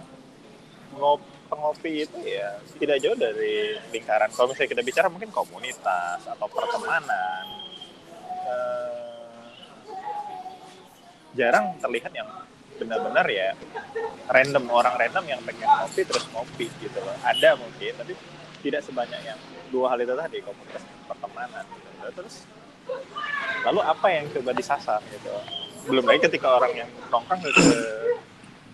ngop, 0.93 1.21
pengopi 1.49 2.05
itu 2.05 2.19
ya 2.21 2.61
tidak 2.77 3.01
jauh 3.01 3.17
dari 3.17 3.77
lingkaran 3.89 4.29
kalau 4.29 4.53
misalnya 4.53 4.77
kita 4.77 4.83
bicara 4.85 5.07
mungkin 5.09 5.33
komunitas 5.33 6.21
atau 6.21 6.47
pertemanan 6.51 7.45
uh, 8.45 9.41
jarang 11.33 11.73
terlihat 11.81 12.11
yang 12.13 12.29
benar-benar 12.77 13.27
ya 13.27 13.57
random 14.29 14.69
orang 14.69 14.93
random 14.95 15.25
yang 15.25 15.41
pengen 15.43 15.67
ngopi 15.67 16.01
terus 16.05 16.25
ngopi 16.31 16.67
gitu 16.79 16.99
loh. 17.01 17.15
Ada 17.25 17.57
mungkin 17.57 17.91
tapi 17.97 18.13
tidak 18.61 18.81
sebanyak 18.85 19.21
yang 19.25 19.39
dua 19.73 19.93
hal 19.93 19.99
itu 19.99 20.13
tadi 20.15 20.37
komunitas 20.41 20.83
pertemanan 21.05 21.63
gitu. 21.67 22.09
terus 22.15 22.35
lalu 23.67 23.81
apa 23.83 24.07
yang 24.07 24.25
coba 24.31 24.51
disasar 24.55 25.01
gitu? 25.11 25.29
Belum 25.87 26.03
lagi 26.07 26.19
ketika 26.23 26.55
orang 26.55 26.85
yang 26.85 26.89
nongkrong 27.11 27.41
ke 27.43 27.51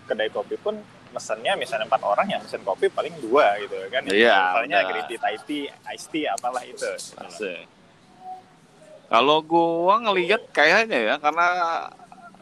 kedai 0.04 0.28
kopi 0.30 0.54
pun 0.60 0.76
mesennya 1.14 1.54
misalnya 1.54 1.86
empat 1.86 2.02
orang 2.02 2.26
yang 2.26 2.42
mesen 2.42 2.60
kopi 2.66 2.90
paling 2.90 3.14
dua 3.22 3.54
gitu 3.62 3.74
kan. 3.88 4.02
Iya 4.10 4.34
misalnya 4.66 4.78
green 4.90 5.06
tea 5.06 5.18
Thai 5.22 5.36
tea 5.46 5.70
iced 5.94 6.08
tea 6.10 6.26
apalah 6.28 6.62
itu. 6.66 6.90
Kalau 9.04 9.38
gua 9.46 10.02
ngelihat 10.02 10.50
kayaknya 10.50 11.14
ya 11.14 11.14
karena 11.22 11.46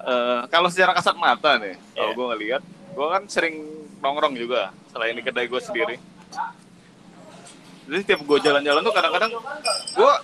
uh, 0.07 0.41
kalau 0.51 0.69
secara 0.69 0.93
kasat 0.95 1.17
mata 1.17 1.59
nih 1.59 1.75
yeah. 1.75 1.97
kalau 1.97 2.13
iya. 2.13 2.17
gua 2.17 2.27
ngelihat 2.35 2.63
gua 2.93 3.07
kan 3.19 3.23
sering 3.31 3.65
nongkrong 4.03 4.35
juga 4.37 4.75
selain 4.91 5.17
di 5.17 5.25
kedai 5.25 5.47
gua 5.49 5.63
sendiri 5.63 5.97
jadi 7.83 8.03
tiap 8.07 8.23
gue 8.23 8.39
jalan-jalan 8.41 8.81
tuh 8.81 8.95
kadang-kadang 8.95 9.33
gue 9.99 10.13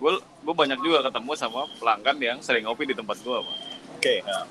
gue 0.00 0.12
gue 0.22 0.54
banyak 0.54 0.78
juga 0.78 1.10
ketemu 1.10 1.30
sama 1.34 1.66
pelanggan 1.82 2.16
yang 2.22 2.38
sering 2.38 2.64
ngopi 2.64 2.86
di 2.86 2.94
tempat 2.94 3.18
gue 3.18 3.34
oke 3.34 3.50
okay, 3.98 4.22
ya. 4.22 4.46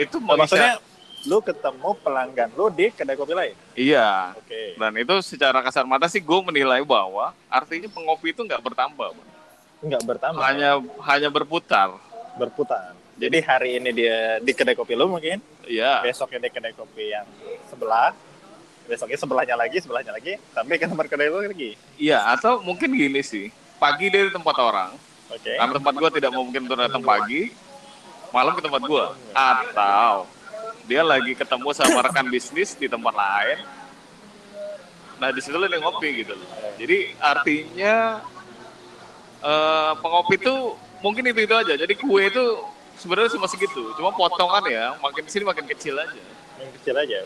itu 0.00 0.16
oh, 0.16 0.34
maksudnya 0.34 0.80
lu 1.22 1.38
ketemu 1.38 1.94
pelanggan 2.02 2.50
lu 2.58 2.66
di 2.66 2.90
kedai 2.90 3.14
kopi 3.14 3.30
lain? 3.30 3.54
Iya. 3.78 4.34
Oke. 4.34 4.50
Okay. 4.50 4.66
Dan 4.74 4.90
itu 4.98 5.14
secara 5.22 5.62
kasar 5.62 5.86
mata 5.86 6.10
sih 6.10 6.18
gue 6.18 6.40
menilai 6.42 6.82
bahwa 6.82 7.30
artinya 7.46 7.86
pengopi 7.86 8.34
itu 8.34 8.42
nggak 8.42 8.58
bertambah. 8.58 9.14
Nggak 9.86 10.02
bertambah. 10.02 10.42
Hanya 10.42 10.82
hanya 11.06 11.30
berputar. 11.30 11.94
Berputar. 12.38 12.96
Jadi 13.20 13.38
hari 13.44 13.70
ini 13.78 13.90
dia 13.92 14.40
di 14.40 14.52
kedai 14.56 14.72
kopi 14.72 14.96
lu 14.96 15.08
mungkin? 15.08 15.38
Iya. 15.68 16.00
Besoknya 16.00 16.48
di 16.48 16.50
kedai 16.50 16.72
kopi 16.72 17.12
yang 17.12 17.26
sebelah. 17.68 18.16
Besoknya 18.88 19.18
sebelahnya 19.20 19.54
lagi, 19.54 19.78
sebelahnya 19.78 20.10
lagi, 20.10 20.36
sampai 20.50 20.74
ke 20.80 20.90
tempat 20.90 21.06
kedai 21.06 21.28
lu 21.30 21.38
lagi. 21.44 21.78
Iya, 22.00 22.18
atau 22.34 22.64
mungkin 22.64 22.90
gini 22.92 23.22
sih. 23.22 23.52
Pagi 23.78 24.10
dari 24.10 24.32
tempat 24.32 24.56
orang. 24.58 24.90
Oke. 25.30 25.38
Okay. 25.38 25.56
Karena 25.60 25.72
tempat 25.78 25.94
gue 25.94 26.10
tidak 26.18 26.32
mungkin 26.34 26.62
datang 26.66 27.02
pagi, 27.04 27.54
malam 28.34 28.52
ke 28.58 28.62
tempat 28.64 28.82
gue. 28.82 29.04
Atau 29.36 30.26
dia 30.86 31.02
lagi 31.06 31.32
ketemu 31.38 31.68
sama 31.74 32.02
rekan 32.02 32.26
bisnis 32.26 32.74
di 32.74 32.90
tempat 32.90 33.14
lain 33.14 33.58
nah 35.22 35.30
di 35.30 35.38
situ 35.38 35.54
dia 35.54 35.78
ngopi 35.78 36.26
gitu 36.26 36.34
loh 36.34 36.48
jadi 36.74 37.14
artinya 37.22 38.18
uh, 39.38 39.94
pengopi 40.02 40.34
itu 40.34 40.74
mungkin 41.02 41.26
itu 41.28 41.44
itu 41.44 41.54
aja. 41.54 41.74
Jadi 41.74 41.94
kue 41.98 42.22
itu 42.30 42.44
sebenarnya 42.96 43.34
cuma 43.34 43.50
segitu 43.50 43.92
cuma 43.98 44.14
potongan 44.14 44.64
ya. 44.70 44.96
Makin 45.02 45.26
sini 45.28 45.44
makin 45.44 45.66
kecil 45.66 45.98
aja. 45.98 46.22
Makin 46.56 46.70
kecil 46.80 46.94
aja. 46.96 47.18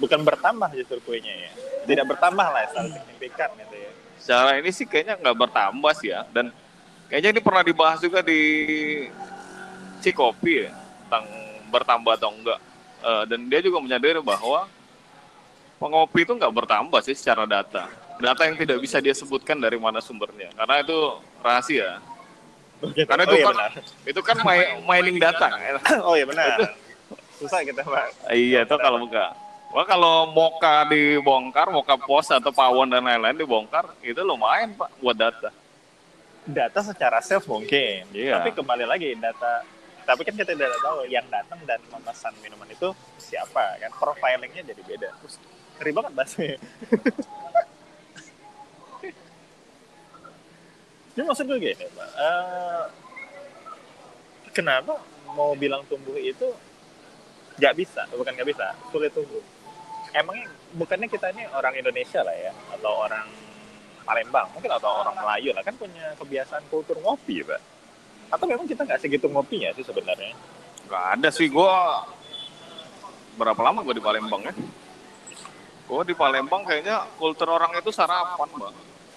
Bukan 0.00 0.20
bertambah 0.24 0.68
justru 0.74 0.98
kuenya 1.04 1.34
ya. 1.46 1.50
Tidak 1.86 2.04
bertambah 2.08 2.46
lah 2.48 2.64
secara 2.72 2.88
signifikan 2.90 3.48
gitu 3.54 3.76
ya. 3.76 3.90
Secara 4.18 4.50
ini 4.58 4.70
sih 4.72 4.86
kayaknya 4.88 5.14
nggak 5.20 5.36
bertambah 5.36 5.92
sih 6.00 6.10
ya. 6.10 6.24
Dan 6.32 6.50
kayaknya 7.06 7.38
ini 7.38 7.40
pernah 7.44 7.62
dibahas 7.62 8.00
juga 8.02 8.24
di 8.24 8.40
Cikopi 9.98 10.66
ya 10.66 10.70
tentang 11.08 11.24
bertambah 11.74 12.14
atau 12.16 12.30
enggak 12.30 12.60
uh, 13.02 13.24
dan 13.26 13.50
dia 13.50 13.60
juga 13.64 13.82
menyadari 13.82 14.22
bahwa 14.22 14.70
pengopi 15.78 16.26
itu 16.26 16.32
nggak 16.34 16.54
bertambah 16.54 17.00
sih 17.02 17.14
secara 17.14 17.46
data. 17.46 17.90
Data 18.18 18.42
yang 18.50 18.58
tidak 18.58 18.78
bisa 18.82 18.98
dia 18.98 19.14
sebutkan 19.14 19.58
dari 19.62 19.78
mana 19.78 20.02
sumbernya. 20.02 20.50
Karena 20.54 20.82
itu 20.82 20.98
rahasia 21.38 22.02
Karena 22.78 23.22
itu 23.26 23.34
oh, 23.34 23.38
iya 23.38 23.46
kan 23.46 23.56
benar. 23.56 23.72
itu 24.06 24.20
kan 24.22 24.36
mining 24.86 25.18
data. 25.18 25.46
oh 26.06 26.14
iya 26.14 26.26
benar. 26.26 26.46
Itu, 26.54 26.64
susah 27.44 27.62
kita 27.66 27.82
pak. 27.82 28.30
Iya 28.30 28.66
itu 28.66 28.76
kalau 28.78 29.02
enggak 29.06 29.32
Wah 29.68 29.84
kalau 29.84 30.32
moka 30.32 30.88
dibongkar, 30.88 31.68
moka 31.68 32.00
pos 32.00 32.32
atau 32.32 32.48
pawon 32.48 32.88
dan 32.88 33.04
lain-lain 33.04 33.36
dibongkar, 33.36 33.84
itu 34.00 34.16
lumayan 34.24 34.72
pak 34.72 34.88
buat 34.96 35.12
data. 35.12 35.52
Data 36.48 36.80
secara 36.80 37.20
self 37.20 37.44
mungkin, 37.44 38.08
iya. 38.16 38.40
tapi 38.40 38.56
kembali 38.56 38.88
lagi 38.88 39.12
data 39.12 39.60
tapi 40.08 40.24
kan 40.24 40.32
kita 40.32 40.56
tidak 40.56 40.80
tahu 40.80 41.04
yang 41.04 41.28
datang 41.28 41.60
dan 41.68 41.76
memesan 41.92 42.32
minuman 42.40 42.64
itu 42.72 42.88
siapa 43.20 43.76
kan? 43.76 43.92
Profilingnya 43.92 44.64
jadi 44.64 44.80
beda. 44.80 45.12
Terus 45.20 45.36
ngeri 45.76 45.92
banget 45.92 46.12
bahasnya 46.16 46.56
jadi 51.18 51.26
maksud 51.26 51.44
gue 51.50 51.58
gini 51.58 51.86
uh, 51.98 52.86
kenapa 54.54 55.02
mau 55.34 55.58
bilang 55.58 55.82
tumbuh 55.90 56.14
itu 56.14 56.46
nggak 57.58 57.74
bisa 57.74 58.06
bukan 58.14 58.38
nggak 58.38 58.48
bisa 58.54 58.70
sulit 58.94 59.10
tumbuh 59.10 59.42
emangnya 60.14 60.46
bukannya 60.78 61.10
kita 61.10 61.34
ini 61.34 61.42
orang 61.50 61.74
Indonesia 61.74 62.22
lah 62.22 62.38
ya 62.38 62.54
atau 62.78 63.02
orang 63.02 63.26
Palembang 64.06 64.46
mungkin 64.54 64.70
atau 64.70 65.02
orang 65.02 65.18
Melayu 65.18 65.50
lah 65.50 65.66
kan 65.66 65.74
punya 65.74 66.14
kebiasaan 66.22 66.62
kultur 66.70 66.94
ngopi 67.02 67.42
pak 67.42 67.58
atau 68.28 68.44
memang 68.44 68.68
kita 68.68 68.84
nggak 68.84 69.00
segitu 69.00 69.26
ngopinya 69.28 69.72
sih 69.72 69.84
sebenarnya? 69.84 70.36
Nggak 70.84 71.04
ada 71.16 71.28
sih, 71.32 71.48
gue 71.48 71.74
berapa 73.40 73.60
lama 73.60 73.80
gue 73.80 73.96
di 73.96 74.04
Palembang 74.04 74.44
ya? 74.44 74.54
Gue 75.88 76.02
di 76.04 76.12
Palembang 76.12 76.68
kayaknya 76.68 77.08
kultur 77.16 77.48
orang 77.48 77.72
itu 77.80 77.88
sarapan, 77.88 78.48
mbak. 78.52 78.72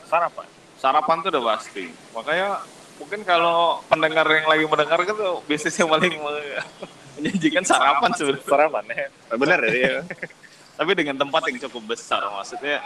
Sarapan? 0.08 0.48
Sarapan 0.82 1.22
tuh 1.22 1.30
udah 1.30 1.44
pasti. 1.54 1.94
Makanya 2.18 2.66
mungkin 2.98 3.22
kalau 3.22 3.86
pendengar 3.86 4.26
yang 4.26 4.50
lagi 4.50 4.66
mendengar 4.66 5.00
gitu 5.06 5.46
bisnis 5.46 5.78
yang 5.78 5.90
paling 5.94 6.18
menjanjikan 7.22 7.62
sarapan 7.62 8.10
sebenarnya. 8.18 8.50
Sarapan 8.50 8.84
ya, 8.90 9.08
benar 9.38 9.60
ya. 9.70 9.96
Tapi 10.82 10.92
dengan 10.98 11.16
tempat 11.22 11.46
yang 11.54 11.62
cukup 11.70 11.94
besar, 11.94 12.26
maksudnya 12.34 12.82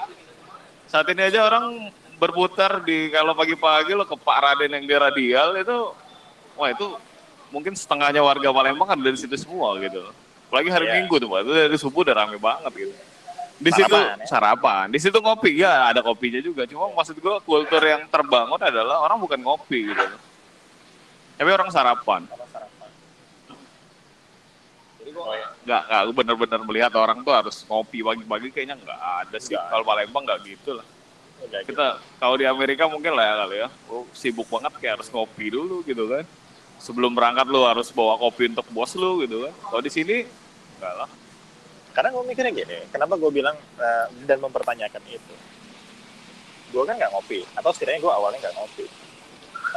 saat 0.92 1.08
ini 1.08 1.24
aja 1.24 1.48
orang 1.48 1.88
berputar 2.20 2.84
di 2.84 3.12
kalau 3.12 3.32
pagi-pagi 3.32 3.96
lo 3.96 4.04
ke 4.04 4.16
Pak 4.20 4.38
Raden 4.44 4.72
yang 4.75 4.86
di 4.88 4.96
radial 4.96 5.56
itu 5.60 5.92
wah 6.56 6.72
itu 6.72 6.96
mungkin 7.52 7.75
setengahnya 7.75 8.24
warga 8.24 8.52
Palembang 8.52 8.88
kan 8.92 9.00
dari 9.00 9.16
situ 9.16 9.36
semua 9.40 9.75
gitu. 9.80 10.04
Apalagi 10.52 10.70
hari 10.72 10.88
yeah. 10.92 10.96
Minggu 11.00 11.16
tuh, 11.20 11.28
Pak. 11.32 11.40
Itu 11.48 11.52
dari 11.52 11.78
subuh 11.80 12.02
udah 12.04 12.16
rame 12.16 12.38
banget 12.40 12.72
gitu. 12.75 12.96
Di 13.56 13.72
sarapan, 13.72 13.88
situ 13.88 13.96
ya? 13.96 14.14
sarapan, 14.28 14.86
di 14.92 15.00
situ 15.00 15.18
ngopi 15.24 15.52
ya 15.64 15.90
ada 15.92 16.04
kopinya 16.04 16.44
juga. 16.44 16.68
Cuma 16.68 16.92
maksud 16.92 17.16
gua 17.24 17.40
kultur 17.40 17.80
yang 17.80 18.04
terbangun 18.12 18.60
adalah 18.60 19.00
orang 19.08 19.18
bukan 19.20 19.40
ngopi 19.40 19.96
gitu. 19.96 20.04
Tapi 21.40 21.50
orang 21.52 21.70
sarapan. 21.72 22.28
Nggak, 25.66 25.82
nggak, 25.88 26.02
bener-bener 26.12 26.62
melihat 26.68 26.92
orang 27.00 27.24
tuh 27.24 27.32
harus 27.32 27.64
ngopi 27.66 28.04
pagi-pagi 28.04 28.48
kayaknya 28.52 28.76
nggak 28.76 29.02
ada 29.24 29.38
sih. 29.40 29.56
Kalau 29.56 29.88
Palembang 29.88 30.28
nggak 30.28 30.40
gitu 30.44 30.76
lah. 30.76 30.88
Kita 31.64 32.00
kalau 32.20 32.36
di 32.36 32.44
Amerika 32.44 32.92
mungkin 32.92 33.16
lah 33.16 33.24
ya 33.24 33.34
kali 33.44 33.56
ya. 33.64 33.70
Oh, 33.88 34.04
sibuk 34.12 34.48
banget 34.52 34.76
kayak 34.84 34.94
harus 35.00 35.08
ngopi 35.08 35.48
dulu 35.52 35.80
gitu 35.88 36.12
kan 36.12 36.28
sebelum 36.80 37.16
berangkat 37.16 37.48
lu 37.48 37.64
harus 37.64 37.92
bawa 37.92 38.20
kopi 38.20 38.52
untuk 38.52 38.68
bos 38.72 38.92
lu 39.00 39.24
gitu 39.24 39.48
kan 39.48 39.54
kalau 39.72 39.82
di 39.82 39.92
sini 39.92 40.28
enggak 40.80 40.94
lah 41.00 41.10
karena 41.96 42.12
gue 42.12 42.24
mikirnya 42.28 42.52
gini 42.52 42.78
kenapa 42.92 43.16
gue 43.16 43.32
bilang 43.32 43.56
uh, 43.80 44.06
dan 44.28 44.38
mempertanyakan 44.44 45.00
itu? 45.08 45.36
Gue 46.75 46.84
kan 46.84 47.00
nggak 47.00 47.12
ngopi 47.16 47.48
atau 47.56 47.72
setidaknya 47.72 48.04
gue 48.04 48.12
awalnya 48.12 48.40
nggak 48.44 48.56
ngopi. 48.60 48.86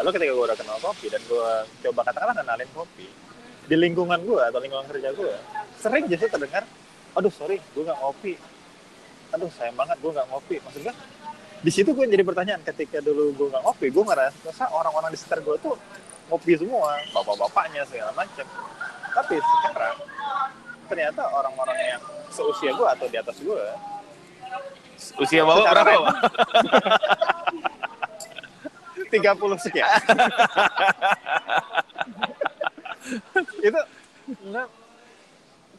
Lalu 0.02 0.08
ketika 0.18 0.32
gue 0.34 0.46
udah 0.50 0.58
kenal 0.58 0.78
kopi 0.82 1.06
dan 1.06 1.22
gue 1.22 1.48
coba 1.86 2.00
katakanlah 2.10 2.36
kenalin 2.42 2.70
kopi 2.74 3.06
di 3.70 3.76
lingkungan 3.78 4.18
gue 4.26 4.42
atau 4.42 4.58
lingkungan 4.58 4.86
kerja 4.90 5.14
gue 5.14 5.34
sering 5.78 6.10
justru 6.10 6.26
terdengar 6.26 6.66
aduh 7.14 7.30
sorry 7.30 7.62
gue 7.72 7.82
nggak 7.86 7.98
ngopi. 8.02 8.34
Aduh 9.38 9.50
sayang 9.54 9.78
banget 9.78 9.96
gue 10.02 10.10
nggak 10.10 10.26
ngopi. 10.26 10.56
Maksud 10.58 10.80
gue 10.82 10.94
di 11.58 11.70
situ 11.74 11.90
gue 11.90 12.06
jadi 12.06 12.22
pertanyaan 12.22 12.62
ketika 12.66 12.98
dulu 13.02 13.34
gue 13.34 13.46
nggak 13.50 13.62
ngopi 13.62 13.86
gue 13.90 14.04
ngerasa 14.06 14.64
orang-orang 14.74 15.10
di 15.14 15.18
sekitar 15.18 15.42
gue 15.42 15.54
tuh 15.58 15.74
ngopi 16.30 16.54
semua 16.54 17.02
bapak-bapaknya 17.10 17.82
segala 17.88 18.14
macam 18.14 18.46
tapi 19.10 19.42
sekarang 19.42 19.96
ternyata 20.88 21.22
orang-orang 21.28 21.78
yang 21.96 22.02
seusia 22.32 22.72
gue 22.72 22.88
atau 22.88 23.06
di 23.06 23.16
atas 23.20 23.36
gue 23.38 23.62
Usia 25.18 25.42
Secara 25.46 25.82
berapa. 25.86 26.10
Pak? 26.10 26.16
30 29.08 29.64
sekian. 29.64 29.88
itu 33.64 33.80
nah, 34.52 34.68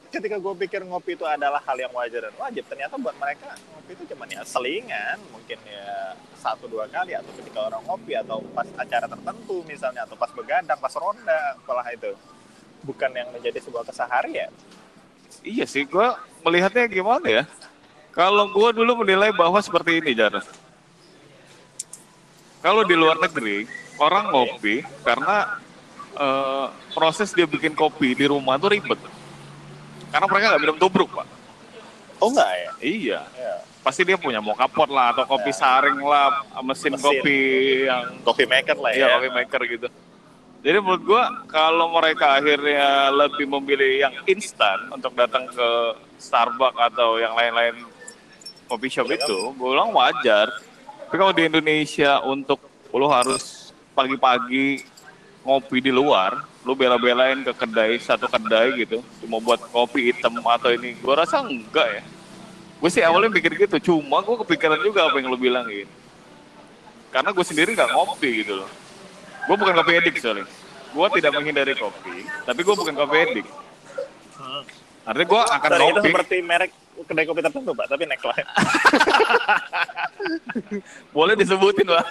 ketika 0.09 0.41
gue 0.41 0.53
pikir 0.65 0.81
ngopi 0.81 1.13
itu 1.13 1.21
adalah 1.27 1.61
hal 1.61 1.77
yang 1.77 1.93
wajar 1.93 2.25
dan 2.31 2.35
wajib, 2.41 2.65
ternyata 2.65 2.97
buat 2.97 3.13
mereka 3.21 3.53
ngopi 3.53 3.91
itu 3.93 4.03
cuma 4.09 4.25
ya 4.25 4.41
selingan, 4.41 5.21
mungkin 5.29 5.61
ya 5.61 6.17
satu 6.41 6.65
dua 6.65 6.89
kali 6.89 7.13
atau 7.13 7.29
ketika 7.37 7.69
orang 7.69 7.85
ngopi 7.85 8.17
atau 8.17 8.41
pas 8.55 8.65
acara 8.81 9.05
tertentu 9.05 9.61
misalnya 9.69 10.09
atau 10.09 10.17
pas 10.17 10.31
begadang, 10.33 10.79
pas 10.81 10.95
ronda, 10.97 11.59
apalah 11.59 11.85
itu. 11.93 12.15
Bukan 12.81 13.11
yang 13.13 13.29
menjadi 13.29 13.59
sebuah 13.61 13.85
keseharian. 13.85 14.49
Iya 15.39 15.65
sih, 15.65 15.86
gue 15.86 16.07
melihatnya 16.41 16.86
gimana 16.86 17.25
ya? 17.25 17.43
Kalau 18.12 18.50
gue 18.50 18.69
dulu 18.75 19.05
menilai 19.05 19.31
bahwa 19.31 19.57
seperti 19.59 20.03
ini, 20.03 20.12
Jar. 20.12 20.41
Kalau 22.59 22.83
di 22.83 22.91
luar 22.91 23.15
negeri, 23.17 23.63
orang 23.95 24.36
ngopi 24.36 24.83
karena 25.01 25.55
eh, 26.19 26.65
proses 26.91 27.31
dia 27.31 27.48
bikin 27.48 27.71
kopi 27.71 28.12
di 28.12 28.27
rumah 28.27 28.59
tuh 28.59 28.75
ribet. 28.75 29.00
Karena 30.12 30.25
mereka 30.27 30.45
nggak 30.51 30.63
minum 30.67 30.77
tubruk, 30.77 31.07
Pak. 31.13 31.27
Oh 32.19 32.27
enggak 32.27 32.51
ya? 32.51 32.71
Iya, 32.83 33.21
Ya. 33.31 33.53
pasti 33.79 34.03
dia 34.03 34.19
punya 34.19 34.43
mokapot 34.43 34.91
lah 34.91 35.15
atau 35.15 35.24
kopi 35.24 35.55
saring 35.55 36.03
lah, 36.03 36.43
mesin, 36.59 36.91
Mesin. 36.91 37.00
kopi 37.00 37.38
yang 37.88 38.19
Coffee 38.27 38.43
maker 38.43 38.75
lah 38.75 38.91
ya. 38.91 38.98
Iya, 39.00 39.07
coffee 39.15 39.33
maker 39.39 39.62
gitu. 39.71 39.88
Jadi 40.59 40.75
menurut 40.83 41.03
gua 41.07 41.23
kalau 41.47 41.87
mereka 41.95 42.35
akhirnya 42.35 43.07
lebih 43.15 43.47
memilih 43.47 44.03
yang 44.03 44.15
instan 44.27 44.91
untuk 44.91 45.15
datang 45.15 45.47
ke 45.47 45.69
Starbucks 46.19 46.75
atau 46.75 47.15
yang 47.15 47.31
lain-lain 47.31 47.79
coffee 48.67 48.91
shop 48.91 49.07
itu, 49.07 49.55
gue 49.55 49.69
bilang 49.71 49.95
wajar. 49.95 50.51
Tapi 51.07 51.15
kalau 51.15 51.31
di 51.31 51.47
Indonesia 51.47 52.19
untuk 52.27 52.59
lu 52.91 53.07
harus 53.07 53.71
pagi-pagi 53.95 54.83
ngopi 55.47 55.79
di 55.79 55.95
luar, 55.95 56.43
lu 56.67 56.75
bela-belain 56.75 57.39
ke 57.39 57.55
kedai 57.55 57.95
satu 57.97 58.27
kedai 58.27 58.83
gitu, 58.83 58.99
cuma 59.23 59.39
buat 59.39 59.63
kopi 59.71 60.11
hitam 60.11 60.43
atau 60.43 60.75
ini, 60.75 60.99
gua 60.99 61.23
rasa 61.23 61.39
enggak 61.39 61.87
ya. 61.87 62.03
Gue 62.79 62.87
sih 62.91 63.03
awalnya 63.03 63.31
mikir 63.31 63.55
gitu, 63.59 63.91
cuma 63.91 64.23
gue 64.23 64.35
kepikiran 64.43 64.79
juga 64.79 65.07
apa 65.07 65.19
yang 65.19 65.31
lu 65.31 65.39
bilangin. 65.39 65.87
Karena 67.11 67.31
gue 67.35 67.45
sendiri 67.47 67.75
nggak 67.75 67.91
ngopi 67.91 68.43
gitu 68.43 68.63
loh. 68.63 68.71
Gue 69.48 69.55
bukan 69.55 69.74
kopi 69.79 69.91
edik 70.01 70.15
soalnya. 70.19 70.46
Gue 70.89 71.08
tidak 71.22 71.31
menghindari 71.38 71.74
kopi, 71.77 72.25
tapi 72.50 72.60
gue 72.65 72.75
bukan 72.75 72.93
kopi 72.98 73.17
edik. 73.29 73.48
Artinya 75.10 75.25
gue 75.25 75.41
akan 75.41 75.69
Sorry, 75.69 75.86
itu 75.89 76.01
seperti 76.05 76.36
merek 76.46 76.72
kedai 77.08 77.25
kopi 77.25 77.41
tertentu, 77.41 77.72
Pak, 77.74 77.88
tapi 77.89 78.03
next 78.05 78.25
line. 78.27 78.50
Boleh 81.15 81.34
disebutin 81.39 81.88
lah. 81.88 82.05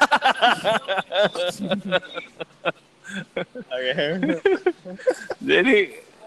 Oke. 3.71 3.95
Jadi 5.45 5.77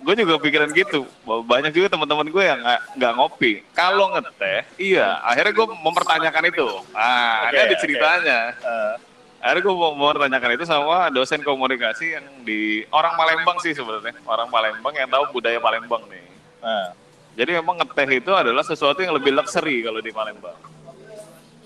gue 0.01 0.13
juga 0.17 0.33
pikiran 0.41 0.69
gitu. 0.71 1.03
Banyak 1.25 1.75
juga 1.75 1.91
teman-teman 1.91 2.27
gue 2.29 2.43
yang 2.43 2.59
nggak 2.95 3.13
ngopi. 3.17 3.65
Kalau 3.75 4.13
ngeteh, 4.15 4.65
iya. 4.79 5.19
Akhirnya 5.25 5.53
gue 5.53 5.67
mempertanyakan 5.81 6.45
itu. 6.49 6.67
Ah, 6.95 7.49
ini 7.51 7.59
ada 7.67 7.75
ceritanya. 7.77 8.39
Eh, 8.55 8.93
Akhirnya 9.41 9.65
gue 9.65 9.73
mau 9.73 9.97
mempertanyakan 9.97 10.51
itu 10.53 10.65
sama 10.69 11.09
dosen 11.09 11.41
komunikasi 11.41 12.13
yang 12.13 12.25
di 12.45 12.85
orang 12.93 13.17
Palembang 13.17 13.57
sih 13.57 13.73
sebenarnya. 13.73 14.13
Orang 14.29 14.53
Palembang 14.53 14.93
yang 14.93 15.09
tahu 15.09 15.33
budaya 15.33 15.57
Palembang 15.57 16.05
nih. 16.13 16.25
nah, 16.61 16.93
Jadi 17.33 17.57
memang 17.57 17.81
ngeteh 17.81 18.21
itu 18.21 18.31
adalah 18.37 18.61
sesuatu 18.61 19.01
yang 19.01 19.17
lebih 19.17 19.33
luxury 19.33 19.81
kalau 19.81 19.97
di 19.97 20.13
Palembang. 20.13 20.53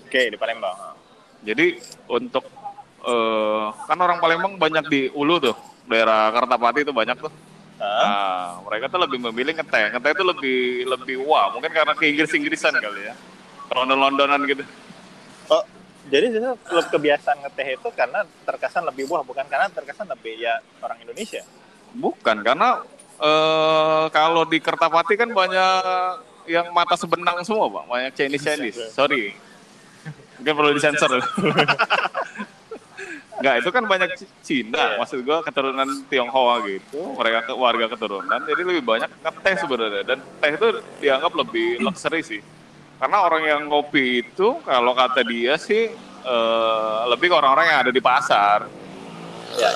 Oke, 0.08 0.32
di 0.32 0.40
Palembang. 0.40 0.96
Jadi 1.44 1.76
untuk 2.08 2.48
eh, 3.04 3.66
kan 3.84 3.98
orang 4.00 4.24
Palembang 4.24 4.56
banyak 4.56 4.84
di 4.88 5.00
Ulu 5.12 5.36
tuh, 5.36 5.56
daerah 5.84 6.32
Kertapati 6.32 6.80
itu 6.80 6.96
banyak 6.96 7.16
tuh. 7.20 7.32
Nah, 7.76 7.84
Nah, 8.00 8.64
mereka 8.64 8.88
tuh 8.88 9.04
lebih 9.04 9.20
memilih 9.20 9.52
ngeteh. 9.52 9.92
Ngeteh 9.92 10.10
itu 10.16 10.24
lebih 10.24 10.58
lebih 10.88 11.16
wah, 11.28 11.52
mungkin 11.52 11.68
karena 11.76 11.92
ke 11.92 12.08
Inggris-Inggrisan 12.08 12.72
kali 12.72 13.12
ya. 13.12 13.14
London-Londonan 13.68 14.40
gitu. 14.48 14.64
oh, 15.52 15.62
jadi 16.06 16.26
klub 16.62 16.86
kebiasaan 16.90 17.42
ngeteh 17.42 17.78
itu 17.78 17.88
karena 17.94 18.22
terkesan 18.46 18.86
lebih 18.86 19.10
wah, 19.10 19.26
bukan 19.26 19.44
karena 19.50 19.66
terkesan 19.70 20.06
lebih 20.06 20.38
ya 20.38 20.58
orang 20.82 20.98
Indonesia. 21.02 21.42
Bukan 21.96 22.44
karena 22.46 22.82
eh 23.16 24.04
kalau 24.12 24.44
di 24.44 24.60
Kertapati 24.60 25.14
kan 25.16 25.32
banyak 25.32 25.80
yang 26.46 26.70
mata 26.70 26.94
sebenang 26.94 27.42
semua, 27.42 27.66
Pak. 27.66 27.84
Banyak 27.90 28.12
Chinese 28.14 28.44
Chinese. 28.44 28.94
Sorry. 28.94 29.34
Mungkin 30.38 30.52
perlu 30.52 30.70
disensor. 30.76 31.10
Enggak, 33.36 33.54
itu 33.60 33.68
kan 33.68 33.84
banyak 33.84 34.10
Cina. 34.40 34.96
Iya. 34.96 34.96
Maksud 34.96 35.20
gua 35.26 35.44
keturunan 35.44 35.88
Tionghoa 36.08 36.64
gitu. 36.72 37.00
Mereka 37.20 37.50
ke 37.50 37.52
warga 37.52 37.86
keturunan. 37.92 38.40
Jadi 38.48 38.62
lebih 38.64 38.84
banyak 38.84 39.10
ngeteh 39.20 39.54
sebenarnya. 39.60 40.02
Dan 40.08 40.18
teh 40.40 40.52
itu 40.56 40.68
dianggap 41.04 41.32
lebih 41.36 41.84
luxury 41.84 42.24
sih. 42.24 42.40
Karena 42.96 43.18
orang 43.22 43.42
yang 43.44 43.60
ngopi 43.68 44.24
itu 44.24 44.56
kalau 44.64 44.96
kata 44.96 45.20
dia 45.22 45.60
sih 45.60 45.92
eh, 46.24 47.00
lebih 47.06 47.28
ke 47.28 47.36
orang-orang 47.36 47.66
yang 47.68 47.78
ada 47.84 47.92
di 47.92 48.00
pasar. 48.00 48.64
Ya, 49.56 49.72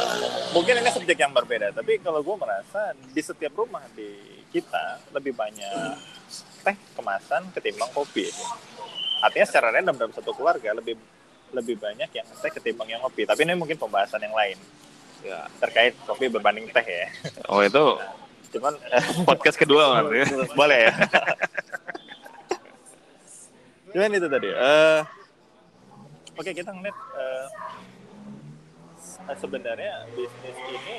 mungkin 0.52 0.76
ini 0.76 0.90
subjek 0.92 1.16
yang 1.16 1.32
berbeda, 1.32 1.72
tapi 1.72 1.96
kalau 2.04 2.20
gue 2.20 2.36
merasa 2.36 2.92
di 2.92 3.22
setiap 3.24 3.56
rumah 3.56 3.80
di 3.96 4.12
kita 4.52 5.00
lebih 5.08 5.32
banyak 5.32 5.96
teh 6.60 6.76
kemasan 6.92 7.48
ketimbang 7.52 7.88
kopi. 7.90 8.28
Artinya 9.24 9.46
secara 9.48 9.72
random 9.72 9.96
dalam 9.96 10.12
satu 10.12 10.36
keluarga 10.36 10.76
lebih 10.76 11.00
lebih 11.56 11.80
banyak 11.80 12.12
yang 12.12 12.26
teh 12.28 12.52
ketimbang 12.52 12.88
yang 12.88 13.00
kopi. 13.00 13.24
Tapi 13.24 13.40
ini 13.44 13.56
mungkin 13.56 13.76
pembahasan 13.76 14.20
yang 14.20 14.36
lain 14.36 14.56
Ya. 15.20 15.44
terkait 15.60 15.92
kopi 16.08 16.32
berbanding 16.32 16.64
teh 16.72 16.80
ya. 16.80 17.06
Oh 17.44 17.60
itu 17.60 17.84
Cuman 18.56 18.72
podcast 19.28 19.56
kedua 19.56 20.00
kan 20.00 20.08
ya. 20.08 20.24
boleh 20.60 20.88
ya. 20.88 20.92
Cuman 23.90 24.14
itu 24.14 24.28
tadi. 24.30 24.48
eh 24.50 25.02
Oke 26.38 26.50
kita 26.56 26.70
ngeliat 26.72 26.96
eh, 27.20 27.46
sebenarnya 29.36 30.08
bisnis 30.16 30.56
ini 30.56 30.98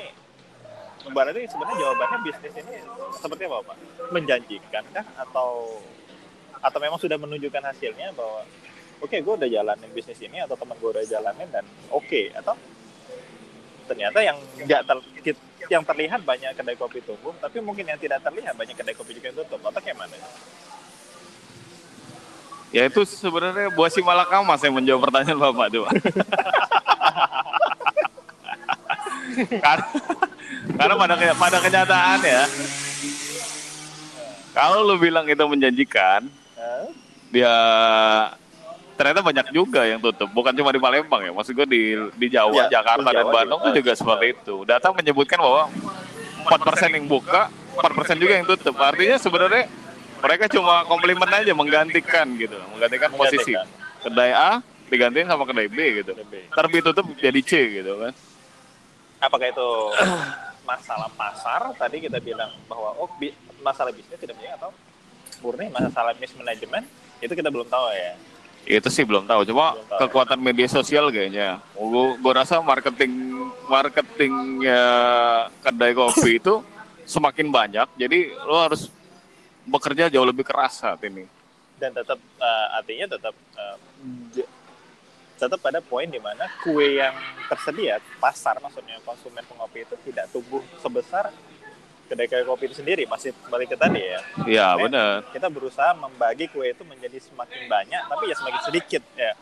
berarti 1.02 1.50
sebenarnya 1.50 1.76
jawabannya 1.82 2.18
bisnis 2.22 2.54
ini 2.62 2.74
seperti 3.18 3.42
apa 3.50 3.74
pak? 3.74 3.76
Menjanjikan 4.14 4.84
kah 4.94 5.06
atau 5.18 5.82
atau 6.62 6.78
memang 6.78 6.94
sudah 7.02 7.18
menunjukkan 7.18 7.58
hasilnya 7.74 8.14
bahwa 8.14 8.46
oke 9.02 9.16
gue 9.18 9.34
udah 9.34 9.50
jalanin 9.50 9.90
bisnis 9.90 10.22
ini 10.22 10.38
atau 10.46 10.54
teman 10.54 10.78
gue 10.78 10.90
udah 10.94 11.02
jalanin 11.02 11.48
dan 11.50 11.66
oke 11.90 12.30
atau 12.38 12.54
ternyata 13.90 14.22
yang 14.22 14.38
nggak 14.62 14.82
ter, 14.86 14.98
yang 15.66 15.82
terlihat 15.82 16.22
banyak 16.22 16.54
kedai 16.54 16.78
kopi 16.78 17.02
tumbuh 17.02 17.34
tapi 17.42 17.58
mungkin 17.58 17.90
yang 17.90 17.98
tidak 17.98 18.22
terlihat 18.22 18.54
banyak 18.54 18.78
kedai 18.78 18.94
kopi 18.94 19.18
juga 19.18 19.34
yang 19.34 19.38
tutup 19.42 19.58
atau 19.58 19.80
kayak 19.82 19.98
mana? 19.98 20.14
Ya 22.72 22.88
itu 22.88 23.04
sebenarnya 23.04 23.68
buah 23.76 23.92
si 23.92 24.00
malakama 24.00 24.56
saya 24.56 24.72
menjawab 24.72 25.04
pertanyaan 25.04 25.38
Bapak 25.38 25.66
tuh. 25.68 25.84
Karena, 29.32 29.86
karena 30.76 30.94
pada 30.94 31.14
pada 31.40 31.56
kenyataan 31.64 32.20
ya, 32.20 32.44
kalau 34.52 34.84
lu 34.84 35.00
bilang 35.00 35.24
itu 35.24 35.40
menjanjikan, 35.40 36.28
dia 37.32 37.54
ternyata 38.92 39.24
banyak 39.24 39.46
juga 39.56 39.88
yang 39.88 40.04
tutup. 40.04 40.28
Bukan 40.36 40.52
cuma 40.52 40.68
di 40.68 40.76
Palembang 40.76 41.24
ya, 41.24 41.32
maksud 41.32 41.56
gue 41.56 41.64
di 41.64 41.82
di 42.12 42.28
Jawa, 42.28 42.68
Ya, 42.68 42.80
Jakarta 42.80 43.08
di 43.08 43.16
dan 43.16 43.24
Jawa 43.24 43.32
Bandung 43.32 43.60
juga. 43.64 43.68
tuh 43.72 43.72
juga 43.80 43.92
seperti 43.96 44.26
itu. 44.36 44.56
Data 44.68 44.86
menyebutkan 44.92 45.38
bahwa 45.40 45.62
4% 46.44 46.92
yang 46.92 47.06
buka, 47.08 47.48
4% 47.80 48.20
juga 48.20 48.32
yang 48.36 48.46
tutup. 48.46 48.76
Artinya 48.76 49.16
sebenarnya 49.16 49.64
mereka 50.22 50.44
cuma 50.48 50.86
komplimen 50.86 51.26
aja 51.26 51.52
menggantikan 51.52 52.26
gitu, 52.34 52.54
menggantikan 52.70 53.10
posisi. 53.10 53.52
Kedai 54.00 54.30
A 54.30 54.62
digantiin 54.86 55.26
sama 55.26 55.42
kedai 55.42 55.66
B 55.66 56.00
gitu. 56.00 56.12
Kedai 56.12 56.26
B. 56.26 56.34
Ntar 56.48 56.66
B 56.66 56.74
tutup 56.80 57.06
jadi 57.16 57.40
C 57.42 57.52
gitu 57.76 57.98
kan. 57.98 58.12
Apakah 59.18 59.46
itu 59.48 59.68
masalah 60.70 61.10
pasar? 61.12 61.74
Tadi 61.74 62.02
kita 62.02 62.18
bilang 62.18 62.50
bahwa 62.66 62.94
oh 62.96 63.10
bi- 63.16 63.34
masalah 63.60 63.90
bisnis 63.90 64.18
tidak 64.18 64.34
punya 64.34 64.54
atau 64.56 64.70
murni 65.38 65.66
masalah 65.68 66.14
mismanagement 66.16 66.86
itu 67.18 67.32
kita 67.32 67.50
belum 67.50 67.66
tahu 67.66 67.86
ya. 67.90 68.14
Itu 68.62 68.90
sih 68.90 69.02
belum 69.02 69.26
tahu. 69.26 69.42
Cuma 69.42 69.74
Belum 69.74 69.86
tahu. 69.88 70.00
kekuatan 70.06 70.38
media 70.38 70.66
sosial 70.66 71.10
kayaknya. 71.10 71.58
Gue 71.74 72.14
gue 72.14 72.32
rasa 72.32 72.62
marketing 72.62 73.10
marketingnya 73.66 74.82
kedai 75.62 75.92
kopi 75.92 76.38
itu 76.38 76.62
semakin 77.04 77.50
banyak. 77.50 77.86
Jadi 77.96 78.18
lo 78.40 78.58
harus 78.58 78.86
bekerja 79.64 80.08
jauh 80.08 80.24
lebih 80.24 80.42
keras 80.42 80.78
saat 80.78 81.00
ini. 81.02 81.26
Dan 81.74 81.90
tetap 81.92 82.18
eh, 82.18 82.66
artinya 82.72 83.06
tetap 83.10 83.34
j- 84.30 84.50
tetap 85.34 85.58
pada 85.58 85.80
poin 85.80 86.06
di 86.06 86.18
mana 86.18 86.46
kue 86.62 86.96
yang 86.96 87.14
tersedia 87.46 87.98
pasar 88.16 88.62
maksudnya 88.62 89.02
konsumen 89.02 89.42
pengopi 89.42 89.82
itu 89.82 89.98
tidak 90.04 90.30
tumbuh 90.30 90.62
sebesar 90.78 91.34
kedai 92.06 92.30
kedai 92.30 92.46
kopi 92.46 92.70
itu 92.70 92.76
sendiri 92.76 93.02
masih 93.04 93.34
balik 93.48 93.66
ke 93.66 93.76
tadi 93.76 93.98
ya 93.98 94.20
Iya, 94.44 94.66
benar. 94.76 95.26
kita 95.34 95.48
berusaha 95.48 95.90
membagi 95.92 96.46
kue 96.46 96.70
itu 96.70 96.84
menjadi 96.84 97.18
semakin 97.18 97.66
banyak 97.66 98.02
tapi 98.04 98.22
ya 98.24 98.34
semakin 98.36 98.60
sedikit 98.62 99.02
ya 99.16 99.32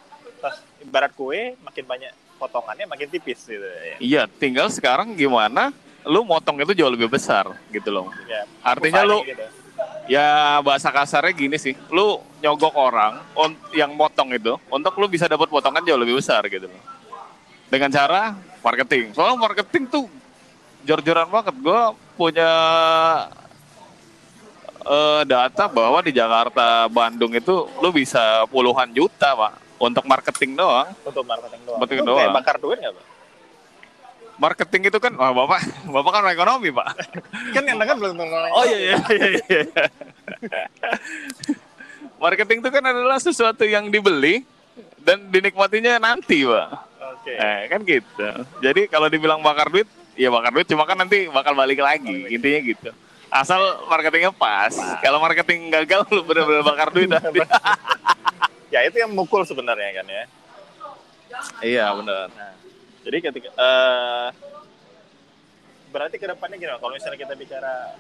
Terus 0.40 0.56
ibarat 0.80 1.12
kue 1.12 1.52
makin 1.60 1.84
banyak 1.84 2.08
potongannya 2.38 2.88
makin 2.88 3.08
tipis 3.10 3.44
gitu 3.44 3.60
ya, 3.60 3.96
Iya, 4.00 4.22
tinggal 4.30 4.72
sekarang 4.72 5.12
gimana 5.12 5.68
lu 6.00 6.24
motong 6.24 6.56
itu 6.58 6.72
jauh 6.72 6.88
lebih 6.88 7.12
besar 7.12 7.44
gitu 7.68 7.92
loh. 7.92 8.08
ya 8.24 8.48
Artinya 8.62 9.04
lu 9.04 9.20
gitu. 9.20 9.44
Ya 10.10 10.58
bahasa 10.60 10.90
kasarnya 10.90 11.30
gini 11.30 11.54
sih, 11.54 11.78
lu 11.88 12.18
nyogok 12.42 12.74
orang 12.74 13.22
on- 13.38 13.54
yang 13.70 13.94
motong 13.94 14.34
itu 14.34 14.58
untuk 14.66 14.98
lu 14.98 15.06
bisa 15.06 15.30
dapat 15.30 15.46
potongan 15.46 15.86
jauh 15.86 15.94
lebih 15.94 16.18
besar 16.18 16.42
gitu 16.50 16.66
loh. 16.66 16.82
Dengan 17.70 17.86
cara 17.88 18.34
marketing. 18.58 19.14
Soalnya 19.14 19.38
marketing 19.38 19.86
tuh 19.86 20.10
jor-joran 20.82 21.30
banget. 21.30 21.54
Gue 21.62 21.80
punya 22.18 22.50
eh, 24.82 25.22
data 25.24 25.68
bahwa 25.68 26.00
di 26.00 26.10
Jakarta, 26.10 26.88
Bandung 26.88 27.30
itu 27.30 27.68
lu 27.78 27.92
bisa 27.92 28.42
puluhan 28.48 28.90
juta, 28.90 29.36
Pak. 29.36 29.52
Untuk 29.80 30.04
marketing 30.04 30.60
doang. 30.60 30.92
untuk 31.00 31.24
marketing 31.24 31.60
doang 31.64 31.78
Marketing 31.80 32.04
Itu 32.04 32.12
kayak 32.12 32.20
doang. 32.28 32.36
bakar 32.36 32.56
duit 32.60 32.76
nggak 32.80 32.92
pak 32.92 33.04
Marketing 34.40 34.88
itu 34.88 34.96
kan, 34.96 35.12
wah 35.20 35.36
bapak, 35.36 35.60
bapak 35.84 36.10
kan 36.16 36.24
ekonomi 36.32 36.72
pak. 36.72 36.88
kan 37.54 37.62
yang 37.62 37.76
dengar 37.76 37.96
belum 38.00 38.16
tentu 38.16 38.36
Oh 38.56 38.64
iya 38.64 38.78
iya 38.80 38.96
iya. 39.12 39.28
iya. 39.36 39.62
Marketing 42.16 42.64
itu 42.64 42.70
kan 42.72 42.84
adalah 42.84 43.20
sesuatu 43.20 43.68
yang 43.68 43.92
dibeli 43.92 44.44
dan 45.04 45.28
dinikmatinya 45.28 46.00
nanti 46.00 46.48
pak. 46.48 46.68
oke 47.20 47.32
Eh, 47.36 47.60
kan 47.68 47.80
gitu. 47.84 48.28
Jadi 48.64 48.88
kalau 48.88 49.12
dibilang 49.12 49.44
bakar 49.44 49.68
duit, 49.68 49.88
ya 50.16 50.32
bakar 50.32 50.56
duit 50.56 50.64
cuma 50.68 50.88
kan 50.88 50.96
nanti 50.96 51.28
bakal 51.28 51.52
balik 51.52 51.84
lagi. 51.84 52.32
Intinya 52.32 52.60
gitu. 52.64 52.90
Asal 53.28 53.60
marketingnya 53.92 54.32
pas. 54.32 54.72
Kalau 55.04 55.20
marketing 55.20 55.68
gagal, 55.68 56.08
lu 56.08 56.24
bener-bener 56.24 56.64
bakar 56.64 56.88
duit 56.88 57.12
nanti. 57.12 57.44
ya 58.72 58.88
itu 58.88 58.96
yang 59.04 59.12
mukul 59.12 59.42
sebenarnya 59.44 60.00
kan 60.00 60.06
ya 60.06 60.24
iya 61.60 61.86
benar. 61.94 62.28
Nah, 62.30 62.52
jadi 63.06 63.16
ketika 63.30 63.48
eh 63.54 64.28
berarti 65.90 66.16
ke 66.22 66.26
depannya 66.30 66.56
gimana? 66.56 66.78
Kalau 66.78 66.94
misalnya 66.94 67.18
kita 67.18 67.34
bicara, 67.34 67.98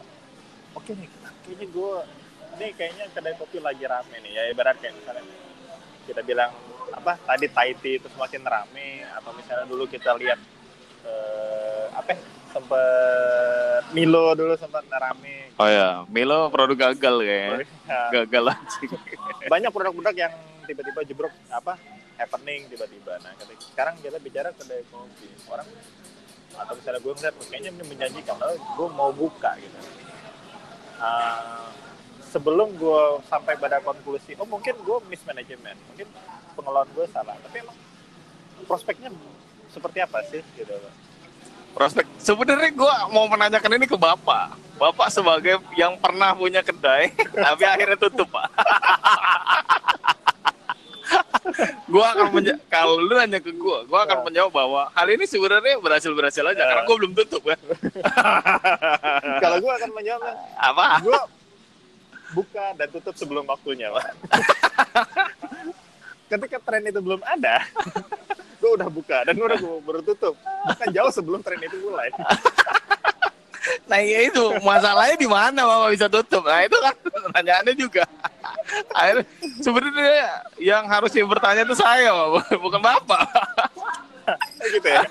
oke 0.78 0.94
nih, 0.94 1.10
kayaknya 1.42 1.66
gue, 1.66 1.92
ini 2.54 2.66
kayaknya 2.78 3.04
kedai 3.10 3.34
kopi 3.34 3.58
lagi 3.58 3.82
rame 3.82 4.16
nih. 4.22 4.30
Ya 4.30 4.42
ibarat 4.54 4.78
kayak 4.78 4.94
misalnya 4.94 5.26
kita 6.06 6.22
bilang 6.22 6.54
apa 6.94 7.18
tadi 7.26 7.50
Thai 7.50 7.74
tea 7.82 7.98
itu 7.98 8.06
semakin 8.14 8.42
rame, 8.46 9.02
atau 9.18 9.30
misalnya 9.34 9.66
dulu 9.66 9.90
kita 9.90 10.14
lihat 10.22 10.38
eh, 11.02 11.84
apa 11.90 12.14
ya, 12.14 12.20
sempet 12.54 13.82
Milo 13.90 14.38
dulu 14.38 14.54
sempat 14.54 14.86
rame. 14.86 15.50
Oh 15.58 15.66
ya, 15.66 16.06
Milo 16.06 16.46
produk 16.54 16.88
gagal 16.88 17.26
kayaknya. 17.26 17.66
Nah, 17.90 18.08
Gagal 18.14 18.44
anjing. 18.54 18.90
banyak 19.50 19.70
produk-produk 19.74 20.14
yang 20.14 20.32
tiba-tiba 20.70 21.00
jebrok 21.02 21.34
apa 21.50 21.74
happening 22.20 22.68
tiba-tiba. 22.68 23.16
Nah 23.24 23.32
ketika- 23.40 23.64
sekarang 23.72 23.94
kita 24.04 24.18
bicara 24.20 24.48
kedai 24.52 24.84
kopi 24.92 25.28
orang 25.48 25.68
atau 26.50 26.74
misalnya 26.76 27.00
gue 27.00 27.12
ngeliat 27.14 27.34
kayaknya 27.48 27.70
ini 27.72 27.84
menjanjikan 27.88 28.36
lalu 28.36 28.54
gue 28.60 28.88
mau 28.92 29.10
buka 29.10 29.56
gitu. 29.56 29.78
Ah, 31.00 31.72
sebelum 32.28 32.76
gue 32.76 33.02
sampai 33.24 33.56
pada 33.56 33.80
konklusi 33.80 34.36
oh 34.36 34.44
mungkin 34.44 34.76
gue 34.76 34.98
mismanagement 35.08 35.80
mungkin 35.88 36.06
pengelolaan 36.52 36.90
gue 36.92 37.06
salah. 37.08 37.34
Tapi 37.40 37.56
emang 37.64 37.78
prospeknya 38.68 39.08
seperti 39.72 39.98
apa 40.04 40.20
sih 40.28 40.44
gitu? 40.54 40.76
Prospek 41.72 42.04
sebenarnya 42.20 42.74
gue 42.74 42.94
mau 43.14 43.24
menanyakan 43.30 43.78
ini 43.80 43.86
ke 43.88 43.96
bapak. 43.96 44.58
Bapak 44.80 45.12
sebagai 45.12 45.60
yang 45.76 46.00
pernah 46.00 46.32
punya 46.32 46.64
kedai 46.64 47.12
tapi 47.46 47.68
akhirnya 47.68 48.00
tutup 48.00 48.32
pak 48.32 48.48
gue 51.90 52.04
akan 52.04 52.26
kalau 52.66 52.98
lu 52.98 53.14
nanya 53.14 53.38
ke 53.38 53.50
gue 53.50 53.78
gue 53.84 53.98
akan 53.98 54.16
Ya. 54.16 54.24
menjawab 54.24 54.52
bahwa 54.52 54.82
hal 54.92 55.06
ini 55.08 55.24
sebenarnya 55.24 55.78
berhasil 55.78 56.12
berhasil 56.12 56.44
aja 56.44 56.58
Ya. 56.58 56.66
karena 56.66 56.82
gue 56.84 56.96
belum 56.96 57.12
tutup 57.16 57.42
kan 57.44 57.58
kalau 59.42 59.56
gue 59.58 59.72
akan 59.72 59.90
menjawab 59.90 60.22
apa? 60.54 60.84
Gue 61.02 61.20
buka 62.30 62.64
dan 62.78 62.88
tutup 62.88 63.14
sebelum 63.14 63.42
waktunya 63.44 63.90
pak 63.90 64.06
ketika 66.30 66.56
tren 66.62 66.86
itu 66.86 67.00
belum 67.02 67.18
ada 67.20 67.66
gue 68.60 68.70
udah 68.70 68.86
buka 68.86 69.24
dan 69.24 69.34
udah 69.34 69.56
gue 69.56 69.76
baru 69.82 70.00
tutup. 70.04 70.36
Bahkan 70.38 70.92
jauh 70.92 71.08
sebelum 71.08 71.40
tren 71.40 71.58
itu 71.58 71.80
mulai 71.80 72.12
nah 73.90 73.98
ya 73.98 74.30
itu 74.30 74.44
masalahnya 74.62 75.18
di 75.18 75.26
mana 75.26 75.66
bapak 75.66 75.90
bisa 75.98 76.06
tutup? 76.06 76.46
Nah 76.46 76.62
itu 76.62 76.78
kan 76.78 76.94
pertanyaannya 77.02 77.74
juga. 77.74 78.06
Akhirnya 78.98 79.26
sebenarnya 79.58 80.22
yang 80.62 80.86
harusnya 80.86 81.26
bertanya 81.26 81.66
itu 81.66 81.74
saya 81.74 82.14
Bapak, 82.14 82.54
bukan 82.62 82.78
bapak. 82.78 83.22
Gitu 84.70 84.86
ya. 84.86 85.02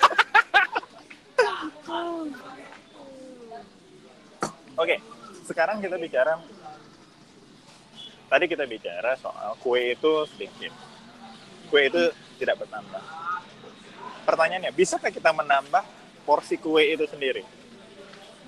Oke 4.79 4.95
sekarang 5.43 5.83
kita 5.83 5.99
bicara. 5.99 6.39
Tadi 8.31 8.45
kita 8.47 8.63
bicara 8.63 9.11
soal 9.19 9.59
kue 9.59 9.91
itu 9.91 10.23
sedikit. 10.31 10.71
Kue 11.67 11.91
itu 11.91 12.15
tidak 12.39 12.63
bertambah. 12.63 13.03
Pertanyaannya 14.23 14.71
bisakah 14.71 15.11
kita 15.11 15.35
menambah 15.35 15.83
porsi 16.23 16.55
kue 16.55 16.95
itu 16.95 17.03
sendiri 17.11 17.43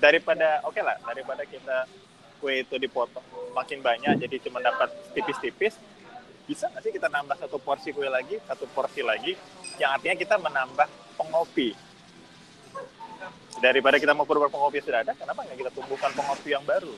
daripada 0.02 0.58
oke 0.66 0.82
lah 0.82 0.98
daripada 1.06 1.46
kita 1.46 1.86
kue 2.42 2.66
itu 2.66 2.74
dipotong 2.74 3.22
makin 3.54 3.78
banyak 3.78 4.18
jadi 4.18 4.42
cuma 4.42 4.58
dapat 4.58 4.90
tipis-tipis 5.14 5.78
bisa 6.42 6.66
nggak 6.66 6.82
sih 6.82 6.90
kita 6.90 7.06
nambah 7.06 7.38
satu 7.38 7.62
porsi 7.62 7.94
kue 7.94 8.10
lagi 8.10 8.42
satu 8.50 8.66
porsi 8.74 9.06
lagi 9.06 9.38
yang 9.78 9.94
artinya 9.94 10.16
kita 10.18 10.36
menambah 10.36 10.88
pengopi? 11.16 11.72
Daripada 13.62 13.96
kita 14.02 14.10
mau 14.10 14.26
berubah 14.26 14.50
pengopi 14.50 14.82
yang 14.82 14.86
sudah 14.90 15.00
ada 15.06 15.12
kenapa 15.14 15.46
nggak 15.46 15.58
kita 15.62 15.70
tumbuhkan 15.70 16.10
pengopi 16.18 16.48
yang 16.50 16.64
baru? 16.66 16.92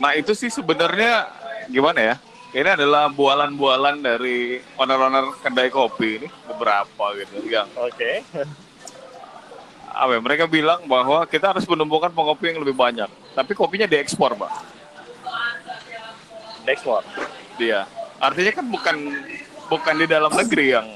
Nah 0.00 0.16
itu 0.16 0.32
sih 0.32 0.48
sebenarnya 0.48 1.28
gimana 1.68 2.00
ya? 2.00 2.16
Ini 2.48 2.80
adalah 2.80 3.12
bualan-bualan 3.12 4.00
dari 4.00 4.56
owner-owner 4.80 5.36
kedai 5.44 5.68
kopi 5.68 6.24
ini 6.24 6.28
beberapa 6.48 7.12
gitu 7.20 7.44
yang 7.44 7.68
oke 7.76 8.24
apa 9.98 10.14
ya, 10.14 10.20
mereka 10.22 10.44
bilang 10.46 10.86
bahwa 10.86 11.26
kita 11.26 11.50
harus 11.50 11.66
menumbuhkan 11.66 12.14
pengopi 12.14 12.54
yang 12.54 12.62
lebih 12.62 12.78
banyak. 12.78 13.10
Tapi 13.34 13.52
kopinya 13.58 13.90
diekspor, 13.90 14.38
Pak. 14.38 14.78
ekspor 16.68 17.00
Dia. 17.56 17.88
Artinya 18.20 18.52
kan 18.52 18.66
bukan 18.68 18.96
bukan 19.72 19.94
di 19.96 20.06
dalam 20.06 20.28
negeri 20.28 20.76
yang 20.76 20.86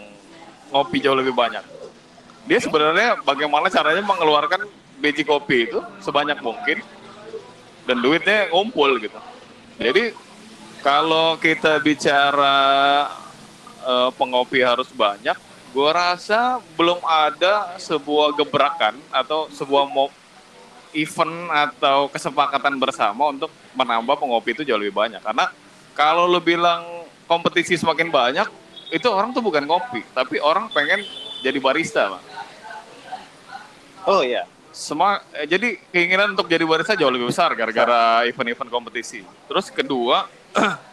ngopi 0.69 1.01
jauh 1.01 1.17
lebih 1.17 1.33
banyak. 1.33 1.65
Dia 2.45 2.59
sebenarnya 2.61 3.25
bagaimana 3.25 3.73
caranya 3.73 4.05
mengeluarkan 4.05 4.69
biji 5.01 5.25
kopi 5.25 5.67
itu 5.67 5.81
sebanyak 6.05 6.39
mungkin 6.45 6.85
dan 7.89 7.97
duitnya 8.05 8.53
ngumpul 8.53 9.01
gitu. 9.01 9.17
Jadi 9.81 10.13
kalau 10.85 11.41
kita 11.41 11.81
bicara 11.81 12.57
eh, 13.83 14.11
pengopi 14.15 14.61
harus 14.61 14.91
banyak, 14.93 15.35
gue 15.73 15.91
rasa 15.91 16.61
belum 16.77 17.01
ada 17.01 17.81
sebuah 17.81 18.37
gebrakan 18.37 19.01
atau 19.09 19.49
sebuah 19.49 19.89
mo- 19.89 20.13
event 20.93 21.49
atau 21.49 22.13
kesepakatan 22.13 22.77
bersama 22.77 23.33
untuk 23.33 23.49
menambah 23.73 24.21
pengopi 24.21 24.53
itu 24.53 24.63
jauh 24.69 24.77
lebih 24.77 24.93
banyak. 24.93 25.25
Karena 25.25 25.49
kalau 25.97 26.29
lo 26.29 26.37
bilang 26.45 27.09
kompetisi 27.25 27.81
semakin 27.81 28.13
banyak, 28.13 28.45
itu 28.93 29.09
orang 29.09 29.33
tuh 29.33 29.41
bukan 29.41 29.65
ngopi, 29.65 30.05
tapi 30.13 30.37
orang 30.37 30.69
pengen 30.69 31.01
jadi 31.41 31.57
barista, 31.57 32.13
Pak. 32.13 32.23
oh 34.05 34.21
iya 34.21 34.45
Semua 34.73 35.21
eh, 35.37 35.45
jadi 35.45 35.77
keinginan 35.93 36.33
untuk 36.33 36.49
jadi 36.49 36.65
barista 36.65 36.97
jauh 36.97 37.13
lebih 37.13 37.29
besar 37.29 37.53
gara-gara 37.53 38.25
event-event 38.25 38.69
kompetisi. 38.73 39.21
Terus 39.49 39.69
kedua, 39.69 40.29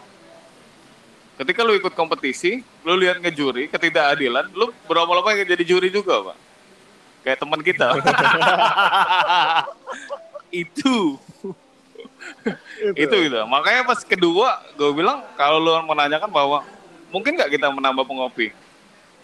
ketika 1.39 1.63
lu 1.63 1.73
ikut 1.79 1.95
kompetisi, 1.95 2.61
lu 2.83 2.99
lihat 2.99 3.23
ngejuri 3.23 3.71
ketidakadilan, 3.71 4.51
lu 4.51 4.75
berlama-lama 4.83 5.31
jadi 5.39 5.63
juri 5.63 5.87
juga, 5.87 6.31
Pak. 6.31 6.37
Kayak 7.23 7.37
teman 7.39 7.61
kita. 7.63 7.87
itu 10.49 11.15
itu 12.97 13.15
gitu. 13.15 13.37
Makanya 13.47 13.81
pas 13.87 13.99
kedua 14.03 14.59
gue 14.75 14.91
bilang 14.95 15.23
kalau 15.35 15.59
lu 15.59 15.71
menanyakan 15.87 16.29
bahwa 16.29 16.63
mungkin 17.13 17.35
nggak 17.35 17.51
kita 17.57 17.67
menambah 17.71 18.05
pengopi, 18.05 18.53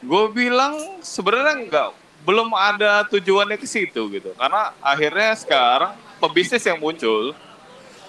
gue 0.01 0.23
bilang 0.34 1.01
sebenarnya 1.01 1.56
nggak, 1.69 1.89
belum 2.25 2.49
ada 2.56 3.06
tujuannya 3.08 3.58
ke 3.60 3.67
situ 3.67 4.01
gitu. 4.12 4.32
Karena 4.36 4.73
akhirnya 4.82 5.32
sekarang 5.38 5.93
pebisnis 6.17 6.65
yang 6.65 6.82
muncul, 6.82 7.38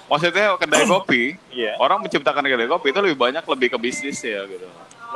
maksudnya 0.06 0.54
kedai 0.56 0.84
kopi, 0.94 1.22
iya 1.50 1.74
orang 1.76 2.02
menciptakan 2.02 2.42
kedai 2.42 2.66
kopi 2.66 2.90
itu 2.90 3.00
lebih 3.02 3.18
banyak 3.18 3.42
lebih 3.42 3.68
ke 3.74 3.78
bisnis 3.78 4.18
ya 4.22 4.42
gitu. 4.46 4.66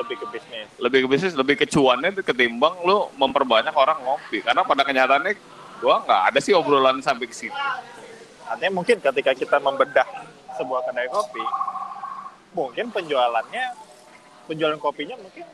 lebih 0.00 0.16
ke 0.16 0.26
bisnis 0.32 0.66
Lebih 0.80 0.98
ke 1.04 1.08
bisnis, 1.12 1.32
lebih 1.36 1.54
ke 1.56 1.66
cuannya 1.68 2.14
itu 2.14 2.22
ketimbang 2.24 2.72
lu 2.82 3.10
memperbanyak 3.20 3.74
orang 3.74 4.00
ngopi. 4.00 4.40
Karena 4.40 4.64
pada 4.64 4.80
kenyataannya 4.80 5.32
gue 5.76 5.94
nggak 6.06 6.22
ada 6.32 6.38
sih 6.40 6.56
obrolan 6.56 7.00
sampai 7.00 7.28
ke 7.28 7.36
situ. 7.36 7.60
artinya 8.48 8.80
mungkin 8.80 8.96
ketika 8.98 9.32
kita 9.32 9.56
membedah 9.60 10.06
sebuah 10.56 10.82
kedai 10.84 11.06
kopi 11.06 11.44
mungkin 12.50 12.90
penjualannya 12.90 13.64
penjualan 14.44 14.74
kopinya 14.76 15.14
mungkin 15.16 15.46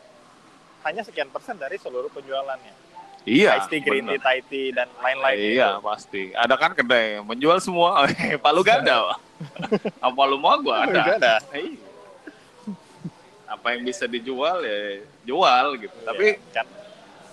hanya 0.81 1.03
sekian 1.03 1.29
persen 1.29 1.59
dari 1.59 1.77
seluruh 1.77 2.09
penjualannya 2.09 2.89
Iya. 3.27 3.59
Ice 3.59 3.67
tea, 3.67 3.83
green 3.83 4.07
tea, 4.07 4.17
bener. 4.17 4.23
Thai 4.23 4.39
tea, 4.47 4.71
dan 4.71 4.87
lain-lain 5.03 5.35
Iya, 5.35 5.69
gitu. 5.77 5.83
pasti. 5.83 6.23
Ada 6.31 6.55
kan 6.55 6.79
kedai 6.79 7.19
menjual 7.27 7.59
semua. 7.59 8.07
Palu 8.45 8.63
Pak. 8.71 9.19
Apa 10.07 10.21
lu 10.25 10.37
mau 10.37 10.57
gua 10.59 10.85
Juga 10.85 11.17
ada. 11.17 11.17
ada. 11.17 11.35
Iya. 11.53 11.77
Apa 13.47 13.77
yang 13.77 13.87
bisa 13.87 14.05
dijual 14.05 14.59
ya 14.67 14.79
jual 15.23 15.67
gitu. 15.79 15.97
Tapi 16.03 16.27
Iya, 16.35 16.51
kan 16.53 16.67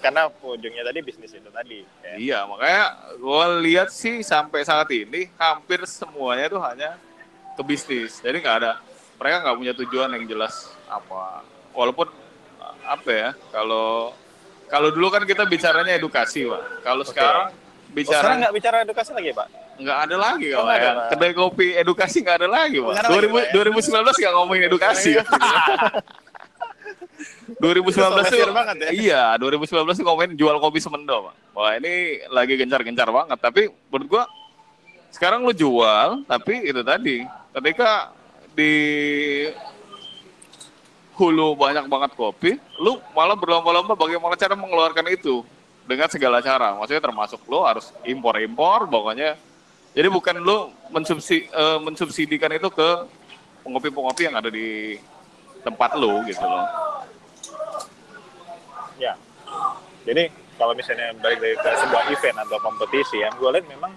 karena 0.04 0.28
ujungnya 0.30 0.84
tadi 0.84 1.00
bisnis 1.00 1.32
itu 1.32 1.48
tadi 1.48 1.80
ya. 2.04 2.14
iya, 2.20 2.40
makanya 2.44 2.84
gua 3.18 3.56
lihat 3.58 3.88
sih 3.88 4.20
sampai 4.20 4.62
saat 4.62 4.92
ini 4.92 5.32
hampir 5.40 5.80
semuanya 5.88 6.52
tuh 6.52 6.60
hanya 6.60 7.00
ke 7.56 7.64
bisnis. 7.64 8.20
Jadi 8.20 8.44
nggak 8.44 8.58
ada 8.62 8.72
mereka 9.16 9.36
nggak 9.42 9.58
punya 9.58 9.74
tujuan 9.80 10.10
yang 10.12 10.26
jelas 10.28 10.70
apa. 10.86 11.42
Walaupun 11.72 12.12
apa 12.84 13.10
ya, 13.10 13.30
kalau 13.50 14.12
kalau 14.68 14.92
dulu 14.92 15.08
kan 15.08 15.24
kita 15.24 15.48
bicaranya 15.48 15.96
edukasi, 15.96 16.44
Pak. 16.46 16.84
Kalau 16.84 17.04
sekarang 17.08 17.48
Oh, 17.50 17.96
bicara 17.96 18.20
sekarang 18.26 18.38
nggak 18.42 18.54
bicara 18.58 18.76
edukasi 18.82 19.12
lagi 19.14 19.30
pak 19.32 19.46
nggak 19.80 19.98
ada 20.10 20.16
lagi 20.20 20.48
Oh, 20.54 20.66
kalau 20.66 20.74
ya. 20.78 20.92
Kedai 21.10 21.32
kopi 21.34 21.68
edukasi 21.74 22.22
nggak 22.22 22.38
ada 22.46 22.50
lagi 22.50 22.78
pak. 22.78 22.92
Nggak 22.94 23.04
ada 23.04 23.10
lagi, 23.10 23.28
2000, 23.28 23.34
Pak, 23.34 23.44
ya? 23.44 23.54
2019 24.14 24.22
nggak 24.22 24.34
ngomongin 24.38 24.64
edukasi 24.70 25.10
ya. 25.18 25.24
2019 27.58 27.64
Itu 28.30 28.36
tuh, 28.38 28.54
banget 28.54 28.76
ya. 28.80 28.90
iya 28.94 29.24
2019 29.40 29.98
tuh 29.98 30.06
ngomongin 30.06 30.34
jual 30.38 30.56
kopi 30.60 30.80
semendo 30.82 31.32
pak. 31.32 31.36
Wah 31.56 31.72
ini 31.78 32.22
lagi 32.30 32.54
gencar-gencar 32.58 33.10
banget. 33.10 33.40
Tapi 33.40 33.62
menurut 33.90 34.08
gua 34.10 34.24
sekarang 35.14 35.46
lu 35.46 35.54
jual, 35.54 36.26
tapi 36.26 36.66
itu 36.66 36.82
tadi 36.82 37.22
ketika 37.54 38.10
di 38.58 38.74
hulu 41.14 41.54
banyak 41.54 41.86
banget 41.86 42.12
kopi, 42.18 42.58
lu 42.82 42.98
malah 43.14 43.38
berlomba-lomba 43.38 43.94
bagaimana 43.94 44.34
cara 44.34 44.58
mengeluarkan 44.58 45.06
itu 45.14 45.46
dengan 45.86 46.10
segala 46.10 46.42
cara. 46.42 46.74
Maksudnya 46.74 47.04
termasuk 47.04 47.40
lu 47.46 47.62
harus 47.62 47.94
impor-impor, 48.04 48.90
pokoknya. 48.90 49.38
Jadi 49.94 50.08
bukan 50.10 50.36
lu 50.42 50.74
mensubsi, 50.90 51.46
eh, 51.46 51.80
mensubsidikan 51.82 52.50
itu 52.50 52.70
ke 52.74 52.90
pengopi-pengopi 53.62 54.26
yang 54.26 54.36
ada 54.38 54.50
di 54.50 54.98
tempat 55.62 55.96
lu 55.96 56.26
gitu 56.28 56.44
loh. 56.44 56.66
ya. 59.00 59.14
Jadi 60.04 60.30
kalau 60.58 60.74
misalnya 60.78 61.16
balik 61.18 61.40
lagi 61.42 61.56
ke 61.58 61.70
sebuah 61.82 62.04
event 62.14 62.38
atau 62.46 62.58
kompetisi 62.62 63.22
yang 63.24 63.34
gue 63.38 63.50
lihat 63.54 63.66
memang 63.70 63.94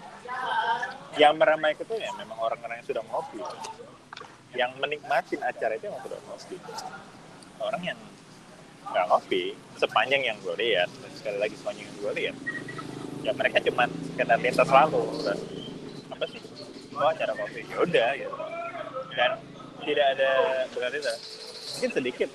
yang 1.16 1.36
meramaikan 1.36 1.84
itu 1.84 1.96
ya 1.96 2.12
memang 2.16 2.38
orang-orang 2.38 2.80
yang 2.80 2.88
sudah 2.88 3.02
ngopi. 3.08 3.40
Yang 4.56 4.72
menikmatin 4.80 5.40
acara 5.44 5.72
itu 5.76 5.84
yang 5.88 6.00
sudah 6.00 6.18
ngopi. 6.28 6.56
Orang 7.60 7.82
yang 7.84 7.98
nggak 8.92 9.06
ngopi 9.10 9.56
sepanjang 9.76 10.22
yang 10.22 10.36
gue 10.40 10.54
lihat 10.60 10.88
sekali 11.18 11.38
lagi 11.42 11.54
sepanjang 11.58 11.84
yang 11.90 11.98
gue 11.98 12.12
lihat 12.14 12.36
ya 13.26 13.32
mereka 13.34 13.58
cuma 13.58 13.90
sekedar 13.90 14.38
lintas 14.38 14.70
lalu 14.70 15.02
dan 15.26 15.38
apa 16.16 16.26
sih? 16.32 16.40
Oh 16.96 17.08
acara 17.12 17.32
kopi. 17.36 17.60
Ya 17.68 17.76
udah 17.84 18.08
gitu. 18.16 18.36
Dan 19.12 19.30
tidak 19.84 20.06
ada 20.16 20.30
berarti 20.72 20.98
mungkin 21.76 21.90
sedikit 21.92 22.30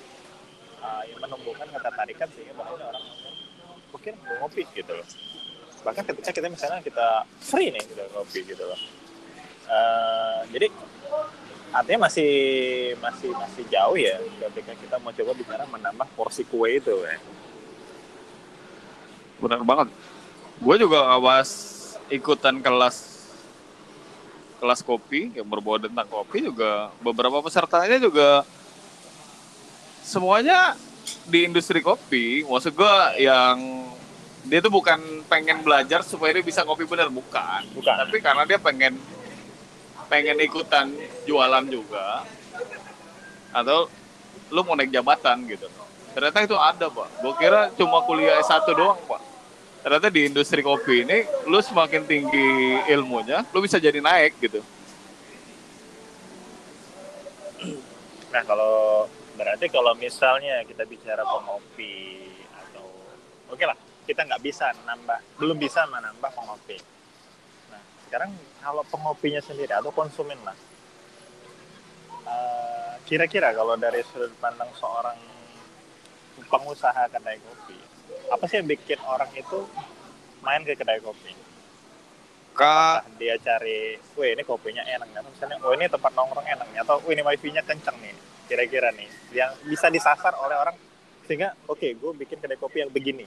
uh, 0.78 1.02
yang 1.10 1.18
menumbuhkan 1.18 1.66
ketertarikan 1.66 2.28
sehingga 2.30 2.54
bahkan 2.54 2.78
orang. 2.78 3.04
Mungkin 3.90 4.12
mau 4.22 4.34
ngopi 4.46 4.62
gitu 4.72 4.92
loh. 4.94 5.08
Bahkan 5.82 6.02
ketika 6.14 6.30
kita 6.30 6.46
misalnya 6.46 6.80
kita 6.80 7.26
free 7.42 7.74
nih 7.74 7.82
kita 7.82 8.02
ngopi 8.14 8.40
gitu 8.46 8.64
loh. 8.64 8.80
Uh, 9.66 10.46
jadi 10.54 10.70
artinya 11.72 12.06
masih 12.06 12.32
masih 13.00 13.30
masih 13.32 13.64
jauh 13.72 13.96
ya 13.96 14.20
ketika 14.48 14.76
kita 14.76 14.96
mau 15.00 15.10
coba 15.10 15.32
bicara 15.34 15.64
menambah 15.66 16.08
porsi 16.14 16.46
kue 16.46 16.78
itu 16.78 16.94
ya. 17.02 17.18
Benar 19.42 19.66
banget. 19.66 19.90
Gue 20.62 20.76
juga 20.78 21.10
awas 21.10 21.50
ikutan 22.06 22.62
kelas 22.62 23.11
kelas 24.62 24.86
kopi 24.86 25.34
yang 25.34 25.50
berbau 25.50 25.74
tentang 25.74 26.06
kopi 26.06 26.46
juga 26.46 26.94
beberapa 27.02 27.42
pesertanya 27.42 27.98
juga 27.98 28.46
semuanya 30.06 30.78
di 31.26 31.50
industri 31.50 31.82
kopi. 31.82 32.46
Maksud 32.46 32.70
gue 32.70 32.96
yang 33.26 33.58
dia 34.46 34.62
tuh 34.62 34.70
bukan 34.70 35.26
pengen 35.26 35.66
belajar 35.66 36.06
supaya 36.06 36.38
dia 36.38 36.46
bisa 36.46 36.62
ngopi 36.62 36.86
bener 36.86 37.10
bukan. 37.10 37.66
Bukan. 37.74 37.94
Tapi 38.06 38.22
karena 38.22 38.46
dia 38.46 38.62
pengen 38.62 38.94
pengen 40.06 40.38
ikutan 40.38 40.94
jualan 41.26 41.66
juga 41.66 42.22
atau 43.50 43.90
lu 44.54 44.62
mau 44.62 44.78
naik 44.78 44.94
jabatan 44.94 45.42
gitu. 45.50 45.66
Ternyata 46.14 46.38
itu 46.46 46.54
ada 46.54 46.86
pak. 46.86 47.08
Gue 47.18 47.34
kira 47.34 47.66
cuma 47.74 47.98
kuliah 48.06 48.38
S1 48.38 48.62
doang 48.78 49.00
pak. 49.10 49.31
Ternyata 49.82 50.14
di 50.14 50.30
industri 50.30 50.62
kopi 50.62 51.02
ini, 51.02 51.26
lu 51.50 51.58
semakin 51.58 52.06
tinggi 52.06 52.78
ilmunya, 52.86 53.42
lu 53.50 53.58
bisa 53.58 53.82
jadi 53.82 53.98
naik 53.98 54.38
gitu. 54.38 54.62
Nah 58.30 58.42
kalau 58.46 59.10
berarti 59.34 59.66
kalau 59.68 59.92
misalnya 59.98 60.62
kita 60.64 60.86
bicara 60.86 61.26
pengopi 61.26 62.30
atau 62.54 62.86
oke 63.50 63.64
lah 63.66 63.76
kita 64.06 64.22
nggak 64.24 64.42
bisa 64.42 64.70
nambah 64.86 65.18
belum 65.36 65.58
bisa 65.58 65.84
menambah 65.90 66.30
pengopi. 66.30 66.78
Nah 67.68 67.82
sekarang 68.06 68.30
kalau 68.62 68.86
pengopinya 68.88 69.42
sendiri 69.42 69.74
atau 69.74 69.92
konsumen 69.92 70.38
lah 70.46 70.56
eh, 72.24 72.92
kira-kira 73.04 73.52
kalau 73.52 73.76
dari 73.76 74.00
sudut 74.08 74.32
pandang 74.40 74.70
seorang 74.78 75.18
pengusaha 76.48 77.10
kedai 77.12 77.36
kopi 77.42 77.76
apa 78.32 78.44
sih 78.48 78.60
yang 78.60 78.68
bikin 78.68 78.98
orang 79.04 79.28
itu 79.36 79.64
main 80.40 80.64
ke 80.64 80.74
kedai 80.74 80.98
kopi? 81.04 81.32
Kak, 82.52 83.16
dia 83.16 83.40
cari, 83.40 83.96
wih 83.96 84.36
ini 84.36 84.44
kopinya 84.44 84.84
enak 84.84 85.08
nih. 85.08 85.24
Misalnya, 85.24 85.56
oh 85.64 85.72
ini 85.72 85.88
tempat 85.88 86.12
nongkrong 86.12 86.44
enak 86.44 86.66
nih. 86.68 86.84
Atau, 86.84 87.00
wih 87.08 87.16
ini 87.16 87.24
wifi-nya 87.24 87.64
kenceng 87.64 87.96
nih. 88.04 88.12
Kira-kira 88.44 88.92
nih. 88.92 89.08
Yang 89.32 89.50
bisa 89.64 89.88
disasar 89.88 90.36
oleh 90.36 90.56
orang. 90.60 90.76
Sehingga, 91.24 91.56
oke, 91.64 91.96
gue 91.96 92.12
bikin 92.12 92.36
kedai 92.44 92.60
kopi 92.60 92.84
yang 92.84 92.92
begini. 92.92 93.24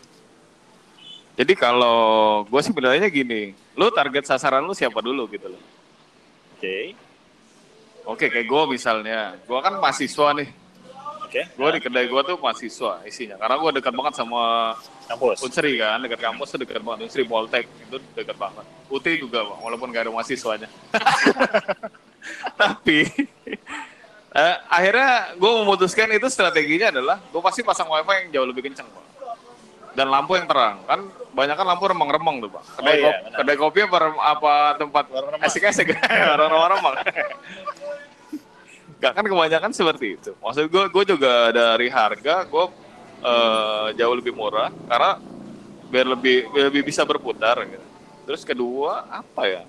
jadi 1.36 1.52
kalau 1.52 2.48
gue 2.48 2.62
sih 2.64 2.72
bilangnya 2.72 3.12
gini, 3.12 3.52
lu 3.76 3.92
target 3.92 4.24
sasaran 4.24 4.64
lu 4.64 4.72
siapa 4.72 5.04
dulu 5.04 5.28
gitu 5.28 5.52
loh. 5.52 5.60
Oke. 6.56 6.96
Oke, 8.08 8.32
kayak 8.32 8.48
gue 8.48 8.64
misalnya, 8.72 9.36
gue 9.44 9.60
kan 9.60 9.76
mahasiswa 9.82 10.32
nih. 10.38 10.48
Oke. 11.36 11.52
Gue 11.60 11.70
di 11.76 11.80
kedai 11.84 12.08
gue 12.08 12.22
tuh 12.24 12.40
mahasiswa 12.40 13.04
isinya, 13.04 13.36
karena 13.36 13.60
gue 13.60 13.72
dekat 13.84 13.92
banget 13.92 14.14
sama 14.16 14.72
Kampus. 15.06 15.38
Unsri 15.46 15.78
kan, 15.78 16.02
dekat 16.02 16.18
kampus 16.18 16.48
tuh 16.56 16.60
dekat 16.66 16.82
banget. 16.82 17.12
Unsri 17.12 17.24
Poltek 17.28 17.68
itu 17.68 18.00
dekat 18.18 18.40
banget. 18.40 18.66
UT 18.90 19.06
juga, 19.06 19.46
Bang, 19.46 19.60
walaupun 19.62 19.94
gak 19.94 20.08
ada 20.08 20.12
mahasiswanya. 20.16 20.66
Tapi 22.62 23.06
eh, 24.42 24.56
akhirnya 24.66 25.38
gue 25.38 25.52
memutuskan 25.62 26.10
itu 26.10 26.26
strateginya 26.32 26.90
adalah 26.90 27.18
gue 27.22 27.42
pasti 27.44 27.62
pasang 27.62 27.86
wifi 27.92 28.26
yang 28.26 28.28
jauh 28.34 28.48
lebih 28.50 28.66
kencang, 28.72 28.88
Pak. 28.90 29.04
Dan 29.94 30.10
lampu 30.10 30.40
yang 30.40 30.50
terang. 30.50 30.82
Kan 30.90 31.06
banyak 31.36 31.54
kan 31.54 31.66
lampu 31.70 31.86
remang-remang 31.86 32.42
tuh, 32.42 32.50
Pak. 32.50 32.64
Kedai, 32.82 32.96
Oh, 32.96 32.96
iya, 32.98 33.12
benar. 33.22 33.38
kedai 33.44 33.58
kopi 33.62 33.80
apa, 33.86 33.98
apa 34.24 34.54
tempat 34.82 35.06
asik-asik, 35.46 35.94
orang 36.00 36.80
remang 36.80 36.96
Gak 37.04 37.14
kan 39.12 39.26
kebanyakan 39.26 39.72
seperti 39.76 40.18
itu. 40.18 40.32
Maksud 40.40 40.72
gue, 40.72 40.84
gue 40.90 41.04
juga 41.16 41.52
dari 41.52 41.92
harga 41.92 42.48
gue 42.48 42.66
eh, 43.22 43.88
jauh 44.00 44.16
lebih 44.16 44.34
murah 44.34 44.72
karena 44.88 45.20
biar 45.92 46.08
lebih 46.18 46.50
biar 46.50 46.66
lebih 46.72 46.84
bisa 46.88 47.04
berputar. 47.04 47.60
Gitu. 47.68 47.86
Terus 48.26 48.42
kedua 48.42 49.06
apa 49.12 49.44
ya? 49.46 49.64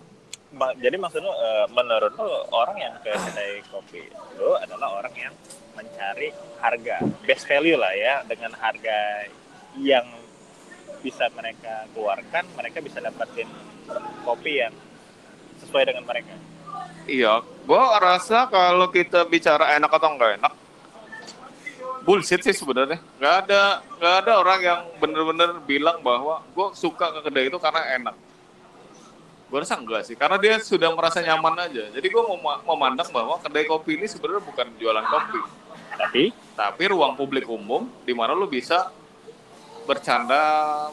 Jadi 0.56 0.96
maksud 0.96 1.20
lu, 1.20 1.28
eh, 1.28 1.66
menurut 1.74 2.12
lu, 2.16 2.30
orang 2.54 2.76
yang 2.80 2.94
ke 3.04 3.12
kedai 3.12 3.60
kopi 3.68 4.08
itu 4.08 4.48
adalah 4.56 5.04
orang 5.04 5.12
yang 5.12 5.34
mencari 5.76 6.32
harga. 6.64 6.96
Best 7.28 7.44
value 7.44 7.76
lah 7.76 7.92
ya. 7.92 8.24
Dengan 8.24 8.56
harga 8.56 9.28
yang 9.76 10.08
bisa 11.04 11.28
mereka 11.36 11.84
keluarkan, 11.92 12.48
mereka 12.56 12.80
bisa 12.80 12.98
dapetin 13.04 13.46
kopi 14.24 14.64
yang 14.64 14.72
sesuai 15.60 15.92
dengan 15.92 16.04
mereka. 16.08 16.34
Iya, 17.06 17.38
gue 17.38 17.82
rasa 18.02 18.50
kalau 18.50 18.90
kita 18.90 19.22
bicara 19.30 19.78
enak 19.78 19.94
atau 19.94 20.10
enggak 20.10 20.42
enak, 20.42 20.52
bullshit 22.02 22.42
sih 22.42 22.50
sebenarnya. 22.50 22.98
Nggak 23.22 23.34
ada 23.46 23.62
nggak 23.94 24.14
ada 24.26 24.32
orang 24.42 24.60
yang 24.60 24.80
bener-bener 24.98 25.50
bilang 25.62 26.02
bahwa 26.02 26.42
gue 26.50 26.66
suka 26.74 27.14
ke 27.14 27.30
kedai 27.30 27.46
itu 27.46 27.58
karena 27.62 27.82
enak. 27.94 28.16
Gue 29.46 29.58
rasa 29.62 29.78
enggak 29.78 30.02
sih, 30.02 30.18
karena 30.18 30.34
dia 30.42 30.58
sudah 30.58 30.90
merasa 30.90 31.22
nyaman 31.22 31.70
aja. 31.70 31.86
Jadi 31.94 32.06
gue 32.10 32.22
mem- 32.26 32.62
memandang 32.66 33.06
bahwa 33.14 33.38
kedai 33.38 33.70
kopi 33.70 33.94
ini 33.94 34.10
sebenarnya 34.10 34.42
bukan 34.42 34.66
jualan 34.74 35.06
kopi, 35.06 35.40
Tapi 35.94 36.22
tapi 36.58 36.82
ruang 36.90 37.14
publik 37.14 37.46
umum 37.46 37.86
di 38.02 38.10
mana 38.18 38.34
lu 38.34 38.50
bisa 38.50 38.90
bercanda, 39.86 40.42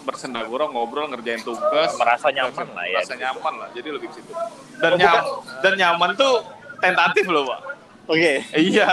bersenda 0.05 0.45
gurau, 0.45 0.69
ngobrol, 0.69 1.09
ngerjain 1.09 1.41
tugas, 1.41 1.97
merasa 1.97 2.29
nyaman 2.29 2.67
lah 2.71 2.85
ya 2.85 3.01
merasa 3.01 3.15
nyaman 3.17 3.53
lah. 3.57 3.69
Jadi 3.73 3.89
lebih 3.89 4.07
ke 4.13 4.15
situ. 4.21 4.31
Dan 4.77 4.91
nyam, 5.01 5.23
dan 5.65 5.73
nyaman 5.75 6.09
tuh 6.13 6.45
tentatif 6.77 7.25
loh, 7.27 7.43
Pak. 7.49 7.59
oke 8.07 8.33
Iya. 8.53 8.89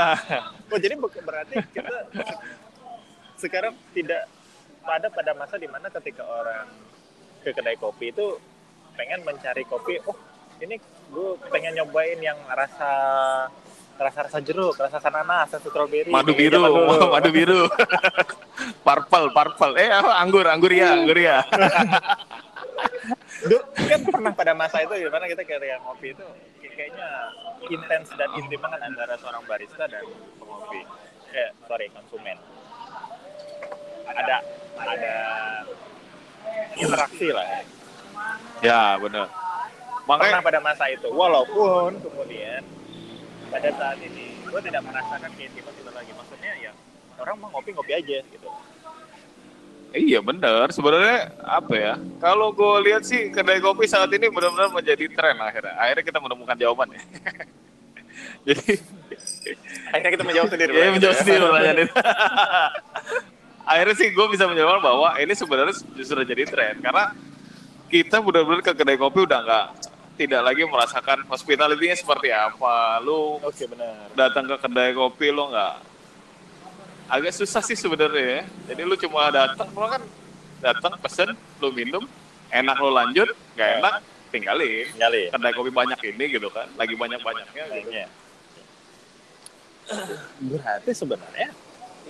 oh 0.70 0.78
jadi 0.78 0.94
berarti 0.96 1.54
kita 1.74 1.98
sekarang 3.42 3.74
tidak 3.90 4.30
pada 4.86 5.08
pada 5.10 5.32
masa 5.34 5.58
di 5.58 5.66
mana 5.66 5.90
ketika 5.90 6.22
orang 6.22 6.68
ke 7.40 7.50
kedai 7.50 7.76
kopi 7.76 8.12
itu 8.12 8.36
pengen 8.94 9.24
mencari 9.24 9.64
kopi 9.66 9.98
oh 10.06 10.16
ini 10.60 10.76
gue 11.10 11.30
pengen 11.48 11.72
nyobain 11.80 12.20
yang 12.20 12.36
rasa 12.52 12.92
rasa 14.00 14.24
rasa 14.24 14.38
jeruk 14.40 14.72
rasa 14.80 14.96
ananas 15.04 15.52
rasa 15.52 15.60
strawberry 15.60 16.08
Madu 16.08 16.32
biru, 16.32 16.56
dulu. 16.56 17.04
madu 17.14 17.30
biru. 17.30 17.68
purple, 18.86 19.28
purple. 19.36 19.76
Eh, 19.76 19.92
apa? 19.92 20.12
anggur, 20.24 20.48
anggur 20.48 20.72
ya, 20.72 20.96
anggur 20.96 21.18
ya. 21.20 21.44
Duh, 23.50 23.60
kan 23.76 24.00
pernah 24.08 24.32
pada 24.32 24.52
masa 24.56 24.80
itu 24.80 24.96
di 24.96 25.08
mana 25.12 25.28
kita 25.28 25.44
kayak 25.44 25.84
ngopi 25.84 26.16
itu 26.16 26.24
kayaknya 26.72 27.08
intens 27.68 28.08
dan 28.16 28.28
intim 28.40 28.56
banget 28.56 28.80
antara 28.80 29.14
seorang 29.20 29.44
barista 29.44 29.84
dan 29.84 30.00
pengopi 30.40 30.80
eh 31.36 31.52
sorry 31.68 31.92
konsumen 31.92 32.40
ada 34.08 34.40
ada 34.80 35.14
interaksi 36.80 37.28
lah 37.36 37.44
ya. 37.44 37.60
Ya, 38.60 38.82
benar. 38.96 39.28
pernah 39.28 40.08
Makanya 40.08 40.40
pada 40.40 40.60
masa 40.64 40.88
itu 40.88 41.08
walaupun 41.12 42.00
kemudian 42.00 42.64
pada 43.50 43.70
saat 43.74 43.98
ini 43.98 44.38
gue 44.46 44.60
tidak 44.62 44.82
merasakan 44.86 45.30
keintiman 45.34 45.74
itu 45.74 45.90
lagi 45.90 46.12
maksudnya 46.14 46.52
ya 46.62 46.72
orang 47.18 47.36
mau 47.42 47.48
ngopi 47.52 47.70
ngopi 47.74 47.92
aja 47.98 48.18
gitu 48.22 48.50
Iya 49.90 50.22
benar. 50.22 50.70
Sebenarnya 50.70 51.34
apa 51.42 51.74
ya? 51.74 51.94
Kalau 52.22 52.54
gue 52.54 52.74
lihat 52.86 53.02
sih 53.02 53.26
kedai 53.34 53.58
kopi 53.58 53.90
saat 53.90 54.06
ini 54.14 54.30
benar-benar 54.30 54.70
menjadi 54.70 55.10
tren 55.10 55.34
akhirnya. 55.42 55.74
Akhirnya 55.74 56.04
kita 56.06 56.18
menemukan 56.22 56.54
jawabannya. 56.54 57.02
Jadi 58.46 58.78
akhirnya 59.90 60.10
kita 60.14 60.24
menjawab 60.30 60.48
sendiri 60.54 60.70
ya 60.78 60.78
Bang. 60.78 60.94
menjawab 60.94 61.16
sendiri 61.18 61.38
pertanyaan 61.42 61.78
itu. 61.82 61.94
akhirnya 63.70 63.94
sih 63.98 64.08
gue 64.10 64.26
bisa 64.30 64.44
menjawab 64.50 64.78
bahwa 64.82 65.08
ini 65.18 65.34
sebenarnya 65.34 65.74
justru 65.94 66.22
jadi 66.26 66.42
tren 66.46 66.74
karena 66.82 67.14
kita 67.90 68.18
benar-benar 68.18 68.62
ke 68.66 68.72
kedai 68.74 68.98
kopi 68.98 69.26
udah 69.26 69.38
nggak 69.46 69.66
tidak 70.18 70.42
lagi 70.42 70.62
merasakan 70.66 71.26
hospitality-nya 71.28 71.96
seperti 71.98 72.28
apa. 72.32 72.98
Lu 73.04 73.38
oke 73.40 73.64
benar 73.70 74.10
datang 74.14 74.44
ke 74.48 74.56
kedai 74.60 74.90
kopi 74.94 75.28
lo 75.32 75.50
nggak 75.50 75.74
agak 77.10 77.32
susah 77.34 77.62
sih 77.62 77.74
sebenarnya 77.74 78.22
ya. 78.22 78.42
Jadi 78.70 78.82
lu 78.86 78.94
cuma 78.94 79.34
datang, 79.34 79.66
lo 79.74 79.86
kan 79.90 80.02
datang 80.62 80.94
pesen, 81.02 81.34
lu 81.58 81.68
minum, 81.74 82.06
enak 82.54 82.76
lo 82.78 82.90
lanjut, 82.94 83.28
nggak 83.58 83.70
enak 83.82 83.94
tinggalin. 84.30 84.86
nyali 84.94 85.26
Kedai 85.34 85.52
kopi 85.52 85.70
banyak 85.74 86.00
ini 86.06 86.24
gitu 86.38 86.48
kan, 86.54 86.70
lagi 86.78 86.94
banyak 86.94 87.18
banyaknya 87.18 87.64
gitu. 87.66 87.90
Kayaknya. 87.90 88.06
Berarti 90.38 90.90
sebenarnya 90.94 91.50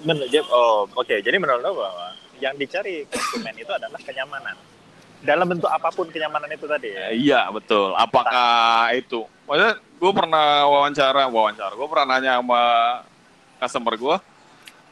menurut 0.05 0.33
oh 0.49 0.89
oke 0.97 1.13
jadi 1.21 1.37
menurut 1.37 1.61
lo 1.61 1.77
bahwa 1.77 2.09
yang 2.41 2.57
dicari 2.57 3.05
konsumen 3.09 3.53
itu 3.57 3.69
adalah 3.69 4.01
kenyamanan 4.01 4.57
dalam 5.21 5.47
bentuk 5.47 5.69
apa 5.69 5.93
pun 5.93 6.09
kenyamanan 6.09 6.49
itu 6.49 6.65
tadi 6.65 6.89
ya. 6.93 7.07
Iya 7.13 7.41
betul. 7.53 7.93
Apakah 7.97 8.93
itu? 8.97 9.29
Maksudnya 9.45 9.73
gue 9.77 10.13
pernah 10.17 10.47
wawancara, 10.65 11.29
wawancara. 11.29 11.73
Gue 11.77 11.89
pernah 11.89 12.07
nanya 12.17 12.41
sama 12.41 12.63
customer 13.61 13.95
gue, 14.01 14.17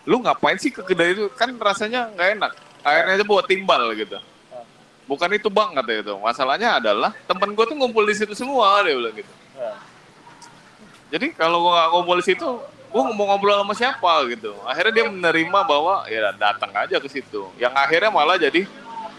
lu 0.05 0.17
ngapain 0.21 0.61
sih 0.61 0.69
ke 0.69 0.85
kedai 0.85 1.17
itu? 1.17 1.33
Kan 1.33 1.57
rasanya 1.57 2.13
nggak 2.13 2.29
enak. 2.37 2.53
Akhirnya 2.85 3.13
aja 3.17 3.25
buat 3.25 3.45
timbal 3.49 3.83
gitu. 3.97 4.21
Bukan 5.09 5.33
itu 5.33 5.49
bang 5.49 5.73
kata 5.73 5.93
itu. 6.05 6.15
Masalahnya 6.21 6.77
adalah 6.77 7.17
temen 7.25 7.57
gue 7.57 7.65
tuh 7.65 7.77
ngumpul 7.77 8.05
di 8.05 8.13
situ 8.13 8.37
semua 8.37 8.85
dia 8.85 8.93
bilang 8.93 9.17
gitu. 9.17 9.33
Nah, 9.57 9.81
Jadi 11.09 11.33
kalau 11.33 11.65
gue 11.65 11.73
nggak 11.73 11.89
ngumpul 11.97 12.17
di 12.21 12.27
situ, 12.29 12.49
gue 12.93 13.03
mau 13.17 13.25
ngobrol 13.33 13.65
sama 13.65 13.73
siapa 13.73 14.13
gitu. 14.29 14.53
Akhirnya 14.69 14.93
dia 14.93 15.05
menerima 15.09 15.59
bahwa 15.65 16.05
ya 16.05 16.37
datang 16.37 16.69
aja 16.77 17.01
ke 17.01 17.09
situ. 17.09 17.49
Yang 17.57 17.73
akhirnya 17.73 18.13
malah 18.13 18.37
jadi 18.37 18.69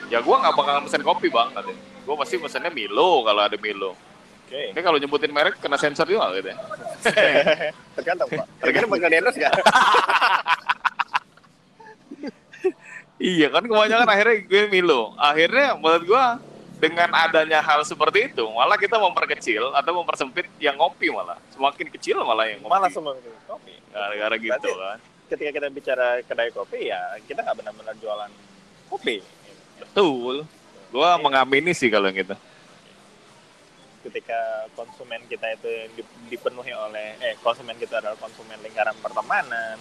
ya 0.10 0.20
gue 0.20 0.36
nggak 0.36 0.54
bakal 0.54 0.76
pesen 0.84 1.02
kopi 1.02 1.28
bang 1.28 1.50
katanya. 1.52 1.78
Gue 2.02 2.16
pasti 2.18 2.36
pesennya 2.36 2.70
Milo 2.70 3.22
kalau 3.22 3.42
ada 3.42 3.56
Milo. 3.56 3.94
Oke. 4.44 4.74
Ini 4.74 4.82
kalau 4.82 4.98
nyebutin 4.98 5.30
merek 5.30 5.58
kena 5.58 5.78
sensor 5.78 6.06
juga 6.06 6.34
gitu 6.36 6.50
ya. 6.50 6.58
Tergantung 7.96 8.28
pak. 8.28 8.46
Tergantung 8.60 8.90
bakal 8.90 9.08
di 9.08 9.16
endorse 9.16 9.38
nggak? 9.38 9.54
iya 13.20 13.48
kan 13.50 13.64
kebanyakan 13.64 14.08
akhirnya 14.08 14.36
gue 14.44 14.64
Milo. 14.70 15.14
Akhirnya 15.16 15.76
menurut 15.76 16.04
gue 16.04 16.24
dengan 16.80 17.12
adanya 17.12 17.60
hal 17.60 17.84
seperti 17.84 18.32
itu 18.32 18.48
malah 18.50 18.80
kita 18.80 18.96
memperkecil 18.96 19.76
atau 19.76 19.92
mempersempit 19.94 20.48
yang 20.58 20.80
ngopi 20.80 21.12
malah 21.12 21.36
semakin 21.52 21.92
kecil 21.92 22.24
malah 22.24 22.48
yang 22.48 22.64
ngopi 22.64 22.72
Malah 22.72 22.88
semua 22.88 23.12
kopi. 23.44 23.76
gara-gara 23.92 24.36
gitu 24.40 24.48
Berarti- 24.48 24.80
kan 24.80 25.00
Ketika 25.30 25.52
kita 25.54 25.68
bicara 25.70 26.08
kedai 26.24 26.50
kopi 26.50 26.88
ya 26.88 26.98
kita 27.22 27.44
nggak 27.44 27.58
benar-benar 27.60 27.94
jualan 28.00 28.32
kopi. 28.88 29.20
Betul 29.80 30.46
gue 30.90 31.10
mengamini 31.22 31.72
sih 31.72 31.90
kalau 31.90 32.10
gitu 32.10 32.36
Ketika 34.00 34.66
konsumen 34.80 35.20
kita 35.28 35.44
itu 35.60 35.70
di- 36.00 36.32
dipenuhi 36.32 36.72
oleh 36.72 37.20
eh 37.20 37.36
konsumen 37.44 37.76
kita 37.76 38.00
adalah 38.00 38.16
konsumen 38.16 38.56
lingkaran 38.64 38.96
pertemanan 39.04 39.76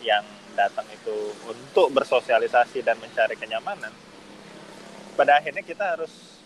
yang 0.00 0.24
datang 0.56 0.88
itu 0.88 1.30
untuk 1.46 1.92
bersosialisasi 1.92 2.80
dan 2.80 2.96
mencari 2.98 3.36
kenyamanan. 3.36 3.92
Pada 5.14 5.36
akhirnya 5.38 5.60
kita 5.60 5.94
harus 5.94 6.42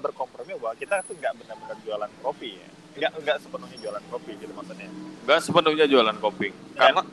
berkompromi 0.00 0.56
bahwa 0.58 0.74
kita 0.80 1.04
tuh 1.04 1.14
nggak 1.14 1.44
benar-benar 1.44 1.76
jualan 1.84 2.12
kopi 2.24 2.56
ya. 2.56 2.68
Nggak 2.98 3.12
nggak 3.22 3.36
sepenuhnya 3.44 3.78
jualan 3.78 4.04
kopi 4.08 4.30
gitu 4.40 4.52
maksudnya. 4.56 4.90
Gak 5.28 5.40
sepenuhnya 5.44 5.86
jualan 5.86 6.16
kopi 6.18 6.48
karena 6.72 7.04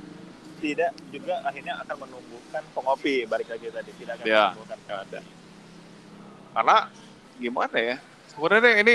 tidak 0.66 0.92
juga 1.08 1.34
akhirnya 1.42 1.74
akan 1.80 1.96
menumbuhkan 2.02 2.62
pengopi 2.72 3.24
balik 3.24 3.48
lagi 3.48 3.66
tadi 3.70 3.92
tidak 3.96 4.14
akan 4.18 4.26
Ya. 4.26 4.44
menumbuhkan 4.50 4.78
ada. 4.90 5.20
Karena 6.52 6.78
gimana 7.36 7.78
ya 7.78 7.96
sebenarnya 8.32 8.72
ini 8.80 8.94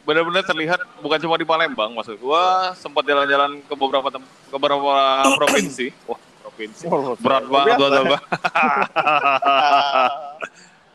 benar-benar 0.00 0.42
terlihat 0.42 0.80
bukan 0.98 1.18
cuma 1.18 1.34
di 1.34 1.44
Palembang 1.44 1.90
maksud 1.92 2.14
gua 2.16 2.72
sempat 2.74 3.02
jalan-jalan 3.02 3.58
ke 3.60 3.74
beberapa 3.74 4.06
tem- 4.08 4.30
ke 4.46 4.52
beberapa 4.52 4.94
provinsi. 5.38 5.86
Wah 6.06 6.18
provinsi. 6.40 6.82
Berat 7.18 7.44
banget 7.46 7.74
buat 7.76 7.92
apa 7.94 8.16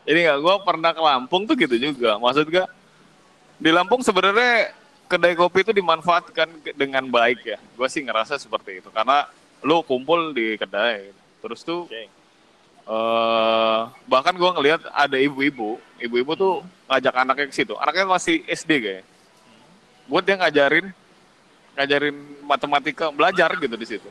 ini 0.06 0.18
nggak 0.22 0.38
gua 0.40 0.54
pernah 0.62 0.90
ke 0.90 1.00
Lampung 1.00 1.42
tuh 1.44 1.54
gitu 1.54 1.74
juga. 1.76 2.16
Maksud 2.16 2.46
gua 2.46 2.64
di 3.56 3.70
Lampung 3.72 4.00
sebenarnya 4.00 4.70
kedai 5.06 5.34
kopi 5.34 5.62
itu 5.62 5.70
dimanfaatkan 5.70 6.48
dengan 6.74 7.06
baik 7.06 7.40
ya. 7.42 7.58
Gua 7.74 7.86
sih 7.86 8.02
ngerasa 8.02 8.38
seperti 8.38 8.82
itu. 8.82 8.88
Karena 8.90 9.26
lu 9.66 9.82
kumpul 9.82 10.30
di 10.30 10.54
kedai 10.54 11.10
terus 11.42 11.66
tuh 11.66 11.90
Oke. 11.90 12.06
eh 12.86 13.80
bahkan 14.06 14.30
gua 14.38 14.54
ngelihat 14.54 14.86
ada 14.94 15.18
ibu-ibu, 15.18 15.74
ibu-ibu 15.98 16.32
tuh 16.38 16.54
ngajak 16.86 17.14
anaknya 17.18 17.46
ke 17.50 17.54
situ. 17.54 17.74
Anaknya 17.74 18.06
masih 18.06 18.46
SD 18.46 18.70
kayak. 18.78 19.04
Buat 20.06 20.22
dia 20.22 20.38
ngajarin 20.38 20.86
ngajarin 21.74 22.14
matematika, 22.46 23.10
belajar 23.10 23.50
gitu 23.58 23.74
di 23.74 23.84
situ. 23.84 24.06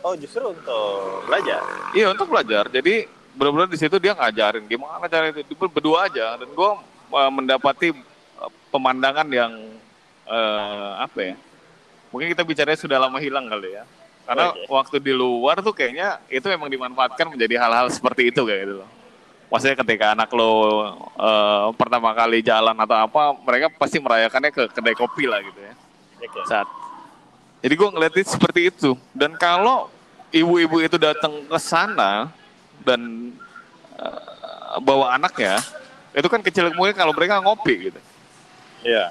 oh 0.00 0.14
justru 0.14 0.40
untuk 0.46 1.26
belajar 1.26 1.60
Iya, 1.92 2.06
untuk 2.14 2.30
belajar. 2.30 2.64
Jadi 2.72 3.04
benar-benar 3.36 3.68
di 3.68 3.76
situ 3.76 3.98
dia 4.00 4.16
ngajarin 4.16 4.64
gimana 4.64 5.04
cara 5.04 5.28
itu 5.28 5.52
berdua 5.68 6.08
aja 6.08 6.40
dan 6.40 6.48
gua 6.56 6.80
eh, 7.12 7.30
mendapati 7.30 7.88
eh, 7.92 8.50
pemandangan 8.72 9.28
yang 9.28 9.52
eh, 10.24 10.90
apa 10.96 11.18
ya? 11.20 11.36
Mungkin 12.08 12.32
kita 12.32 12.40
bicaranya 12.40 12.80
sudah 12.80 12.96
lama 12.96 13.20
hilang 13.20 13.52
kali 13.52 13.76
ya. 13.76 13.84
Karena 14.28 14.52
Oke. 14.52 14.68
waktu 14.68 14.96
di 15.00 15.12
luar 15.16 15.64
tuh 15.64 15.72
kayaknya 15.72 16.20
itu 16.28 16.44
memang 16.52 16.68
dimanfaatkan 16.68 17.32
menjadi 17.32 17.64
hal-hal 17.64 17.88
seperti 17.88 18.28
itu 18.28 18.44
kayak 18.44 18.60
gitu 18.68 18.74
loh. 18.84 18.90
Maksudnya 19.48 19.80
ketika 19.80 20.12
anak 20.12 20.28
lo 20.36 20.52
eh, 21.16 21.66
pertama 21.80 22.12
kali 22.12 22.44
jalan 22.44 22.76
atau 22.76 23.08
apa, 23.08 23.32
mereka 23.40 23.72
pasti 23.72 23.96
merayakannya 23.96 24.52
ke 24.52 24.62
kedai 24.68 24.92
kopi 24.92 25.24
lah 25.24 25.40
gitu 25.40 25.56
ya. 25.56 25.72
Oke. 26.28 26.40
Saat. 26.44 26.68
Jadi 27.64 27.72
gue 27.72 27.88
ngeliatin 27.88 28.28
seperti 28.28 28.60
itu. 28.68 28.92
Dan 29.16 29.32
kalau 29.40 29.88
ibu-ibu 30.28 30.84
itu 30.84 31.00
datang 31.00 31.48
ke 31.48 31.56
sana 31.56 32.28
dan 32.84 33.32
eh, 33.96 34.76
bawa 34.84 35.16
anaknya, 35.16 35.56
itu 36.12 36.28
kan 36.28 36.44
kecil 36.44 36.68
mungkin 36.76 36.92
kalau 36.92 37.16
mereka 37.16 37.40
ngopi 37.40 37.88
gitu. 37.88 38.00
iya 38.84 39.10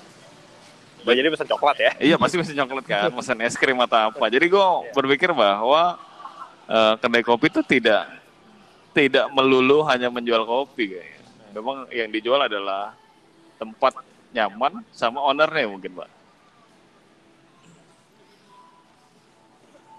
Oh, 1.06 1.14
jadi 1.16 1.30
pesan 1.32 1.48
coklat 1.48 1.78
ya 1.80 1.92
Iya 2.02 2.16
pasti 2.20 2.36
mesti 2.36 2.58
coklat 2.58 2.86
kan, 2.88 3.12
pesan 3.14 3.38
es 3.46 3.56
krim 3.56 3.78
atau 3.80 4.12
apa. 4.12 4.26
Jadi 4.28 4.50
gue 4.50 4.68
berpikir 4.92 5.32
bahwa 5.32 5.96
eh, 6.68 6.94
kedai 7.00 7.24
kopi 7.24 7.48
itu 7.54 7.62
tidak 7.64 8.10
tidak 8.92 9.30
melulu 9.30 9.86
hanya 9.86 10.10
menjual 10.10 10.44
kopi 10.44 10.98
kayaknya. 10.98 11.22
Memang 11.54 11.78
yang 11.94 12.10
dijual 12.10 12.42
adalah 12.44 12.98
tempat 13.62 14.02
nyaman 14.34 14.82
sama 14.92 15.22
ownernya 15.22 15.70
mungkin 15.70 15.94
pak. 15.96 16.10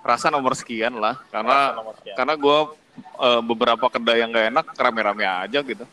Rasa 0.02 0.32
nomor 0.32 0.56
sekian 0.56 0.96
lah, 0.96 1.20
karena 1.28 1.78
sekian. 1.98 2.16
karena 2.16 2.34
gue 2.34 2.58
eh, 3.22 3.42
beberapa 3.42 3.86
kedai 3.88 4.18
yang 4.24 4.34
gak 4.34 4.48
enak 4.50 4.66
rame-rame 4.76 5.24
aja 5.24 5.60
gitu. 5.62 5.84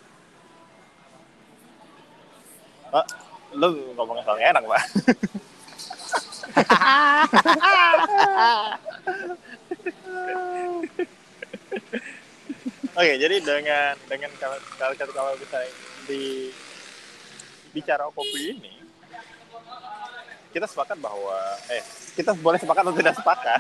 Oh, 2.96 3.06
lu 3.56 3.96
ngomongin 3.96 4.24
soal 4.28 4.36
nggak 4.38 4.52
enak 4.56 4.64
pak 4.68 4.84
Oke, 12.96 13.20
jadi 13.20 13.44
dengan 13.44 13.92
dengan 14.08 14.32
kalau 14.40 14.56
kalau 14.80 14.96
kalau 15.12 15.32
bisa 15.36 15.60
di 16.08 16.48
bicara 17.76 18.08
kopi 18.08 18.56
ini, 18.56 18.72
kita 20.56 20.64
sepakat 20.64 20.96
bahwa 21.04 21.36
eh 21.68 21.84
kita 22.16 22.32
boleh 22.40 22.56
sepakat 22.56 22.88
atau 22.88 22.96
tidak 22.96 23.16
sepakat 23.20 23.60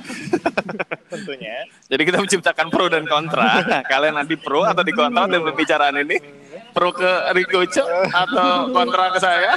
tentunya. 1.11 1.67
Jadi 1.91 2.01
kita 2.07 2.23
menciptakan 2.23 2.71
pro 2.71 2.87
dan 2.87 3.03
kontra. 3.03 3.59
Kalian 3.91 4.15
nanti 4.15 4.39
pro 4.39 4.63
atau 4.63 4.87
di 4.87 4.95
kontra 4.95 5.27
dengan 5.27 5.51
pembicaraan 5.51 5.99
ini? 5.99 6.44
Pro 6.75 6.91
ke 6.91 7.11
Rico 7.31 7.63
Cok 7.63 7.87
atau 8.11 8.67
kontra 8.75 9.15
ke 9.15 9.19
saya? 9.23 9.55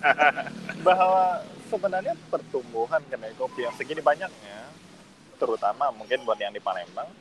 bahwa 0.86 1.44
sebenarnya 1.68 2.16
pertumbuhan 2.32 3.04
kedai 3.04 3.36
kopi 3.36 3.68
yang 3.68 3.74
segini 3.76 4.00
banyaknya, 4.00 4.72
terutama 5.36 5.92
mungkin 5.92 6.24
buat 6.24 6.40
yang 6.40 6.56
di 6.56 6.64
Palembang, 6.64 7.12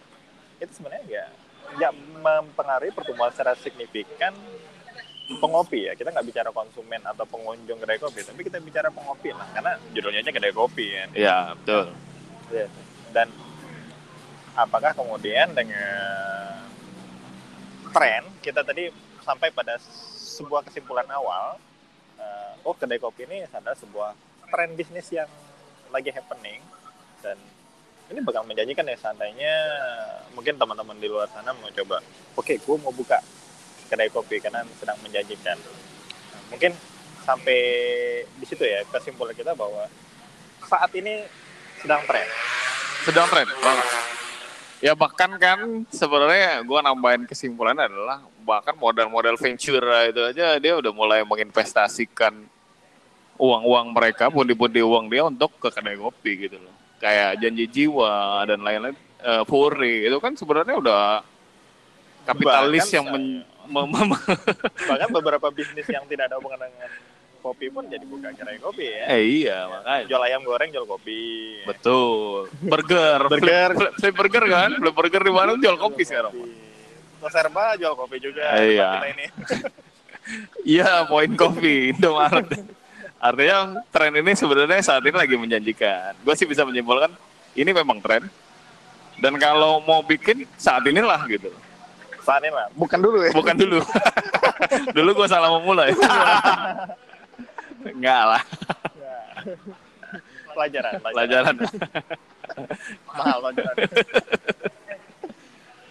itu 0.63 0.71
sebenarnya 0.71 1.03
nggak 1.03 1.29
nggak 1.69 1.93
mempengaruhi 2.23 2.95
pertumbuhan 2.95 3.35
secara 3.35 3.59
signifikan 3.59 4.31
pengopi 5.43 5.91
ya. 5.91 5.93
Kita 5.99 6.15
nggak 6.15 6.23
bicara 6.25 6.49
konsumen 6.55 7.03
atau 7.03 7.27
pengunjung 7.27 7.83
kedai 7.83 7.99
kopi, 7.99 8.23
tapi 8.23 8.41
kita 8.47 8.63
bicara 8.63 8.87
pengopi 8.87 9.35
lah, 9.35 9.51
karena 9.51 9.75
judulnya 9.91 10.23
aja 10.23 10.31
kedai 10.31 10.55
kopi 10.55 10.85
kan. 10.95 11.09
Iya, 11.11 11.37
betul. 11.59 11.85
Iya. 12.55 12.67
Dan 13.11 13.27
apakah 14.55 14.95
kemudian 14.95 15.51
dengan 15.51 16.63
tren 17.91 18.23
kita 18.39 18.63
tadi 18.63 19.08
sampai 19.29 19.53
pada 19.53 19.77
sebuah 20.17 20.65
kesimpulan 20.65 21.05
awal, 21.13 21.61
eh, 22.17 22.65
oh 22.65 22.73
kedai 22.73 22.97
kopi 22.97 23.29
ini 23.29 23.45
adalah 23.53 23.77
sebuah 23.77 24.17
tren 24.49 24.73
bisnis 24.73 25.05
yang 25.13 25.29
lagi 25.93 26.09
happening 26.09 26.65
dan 27.21 27.37
ini 28.09 28.25
bakal 28.25 28.41
menjanjikan 28.41 28.89
ya 28.89 28.97
seandainya 28.97 29.53
mungkin 30.33 30.57
teman-teman 30.57 30.97
di 30.97 31.05
luar 31.05 31.29
sana 31.29 31.53
mau 31.53 31.69
coba, 31.69 32.01
oke 32.33 32.57
gue 32.57 32.75
mau 32.81 32.89
buka 32.89 33.21
kedai 33.85 34.09
kopi 34.09 34.41
karena 34.41 34.65
sedang 34.81 34.97
menjanjikan. 35.05 35.57
Nah, 36.33 36.41
mungkin 36.49 36.73
sampai 37.21 37.59
di 38.25 38.45
situ 38.49 38.65
ya 38.65 38.81
kesimpulan 38.89 39.37
kita 39.37 39.53
bahwa 39.53 39.85
saat 40.65 40.89
ini 40.97 41.25
sedang 41.81 42.01
tren. 42.09 42.25
Sedang 43.05 43.29
tren 43.29 43.45
banget. 43.45 43.87
Ya 44.79 44.93
bahkan 44.95 45.35
kan 45.41 45.83
sebenarnya 45.91 46.63
gua 46.63 46.79
nambahin 46.79 47.27
kesimpulannya 47.27 47.89
adalah 47.89 48.23
bahkan 48.41 48.73
model-model 48.73 49.35
venture 49.35 49.81
itu 50.05 50.21
aja 50.25 50.55
dia 50.55 50.73
udah 50.75 50.91
mulai 50.91 51.21
menginvestasikan 51.21 52.33
uang-uang 53.35 53.91
mereka, 53.91 54.27
pundi-pundi 54.27 54.79
uang 54.79 55.07
dia 55.07 55.23
untuk 55.23 55.55
ke 55.57 55.69
kedai 55.69 55.95
kopi 55.95 56.45
gitu 56.45 56.57
loh. 56.57 56.73
Kayak 56.99 57.39
janji 57.39 57.65
jiwa 57.65 58.11
dan 58.43 58.59
lain-lain, 58.59 58.91
eh, 59.17 59.43
Furi 59.43 60.03
itu 60.03 60.17
kan 60.17 60.35
sebenarnya 60.35 60.75
udah 60.75 61.23
kapitalis 62.25 62.83
Bahkan 62.83 62.95
yang 62.95 63.07
men- 63.09 63.47
bahkan 64.89 65.09
beberapa 65.13 65.47
bisnis 65.49 65.85
yang 65.85 66.01
tidak 66.03 66.27
ada 66.27 66.41
hubungan 66.41 66.57
dengan 66.57 66.89
kopi 67.39 67.69
pun 67.69 67.85
jadi 67.85 68.01
buka 68.03 68.33
kedai 68.33 68.57
kopi 68.57 68.83
ya. 68.83 69.05
eh 69.07 69.21
iya 69.23 69.57
makanya 69.63 70.03
Jual 70.09 70.21
ayam 70.25 70.41
goreng, 70.41 70.69
jual 70.69 70.83
kopi. 70.83 71.21
betul 71.63 72.49
burger 72.59 73.29
Burger. 73.29 73.69
Flip, 73.71 73.93
flip 73.95 74.15
burger 74.17 74.43
kan 74.43 74.69
flip 74.73 74.91
burger 74.91 75.21
di 75.21 75.31
mana 75.31 75.53
jual 75.55 75.77
kopi 75.77 76.01
sekarang 76.03 76.33
Serba 77.27 77.75
jual 77.75 77.93
kopi 77.99 78.17
juga. 78.23 78.55
Iya. 78.55 79.03
ini. 79.11 79.27
Iya, 80.61 81.09
poin 81.09 81.33
kopi 81.33 81.89
Indomaret. 81.89 82.45
Artinya 83.17 83.81
tren 83.89 84.13
ini 84.13 84.37
sebenarnya 84.37 84.77
saat 84.85 85.01
ini 85.01 85.17
lagi 85.17 85.33
menjanjikan. 85.33 86.13
Gue 86.21 86.37
sih 86.37 86.45
bisa 86.45 86.61
menyimpulkan 86.61 87.09
ini 87.57 87.73
memang 87.73 87.97
tren. 87.97 88.29
Dan 89.17 89.35
kalau 89.41 89.81
mau 89.83 90.05
bikin 90.05 90.45
saat 90.53 90.85
inilah 90.85 91.25
gitu. 91.25 91.49
Saat 92.21 92.45
ini 92.45 92.53
lah. 92.53 92.69
Bukan 92.77 93.01
dulu 93.01 93.25
ya. 93.25 93.33
Bukan 93.33 93.55
dulu. 93.57 93.81
dulu 95.01 95.09
gue 95.17 95.27
salah 95.27 95.49
memulai. 95.49 95.97
Enggak 97.83 98.23
lah. 98.37 98.43
Pelajaran, 100.53 100.93
pelajaran. 101.01 101.55
pelajaran. 101.55 101.55
Mahal 103.09 103.37
pelajaran. 103.49 103.75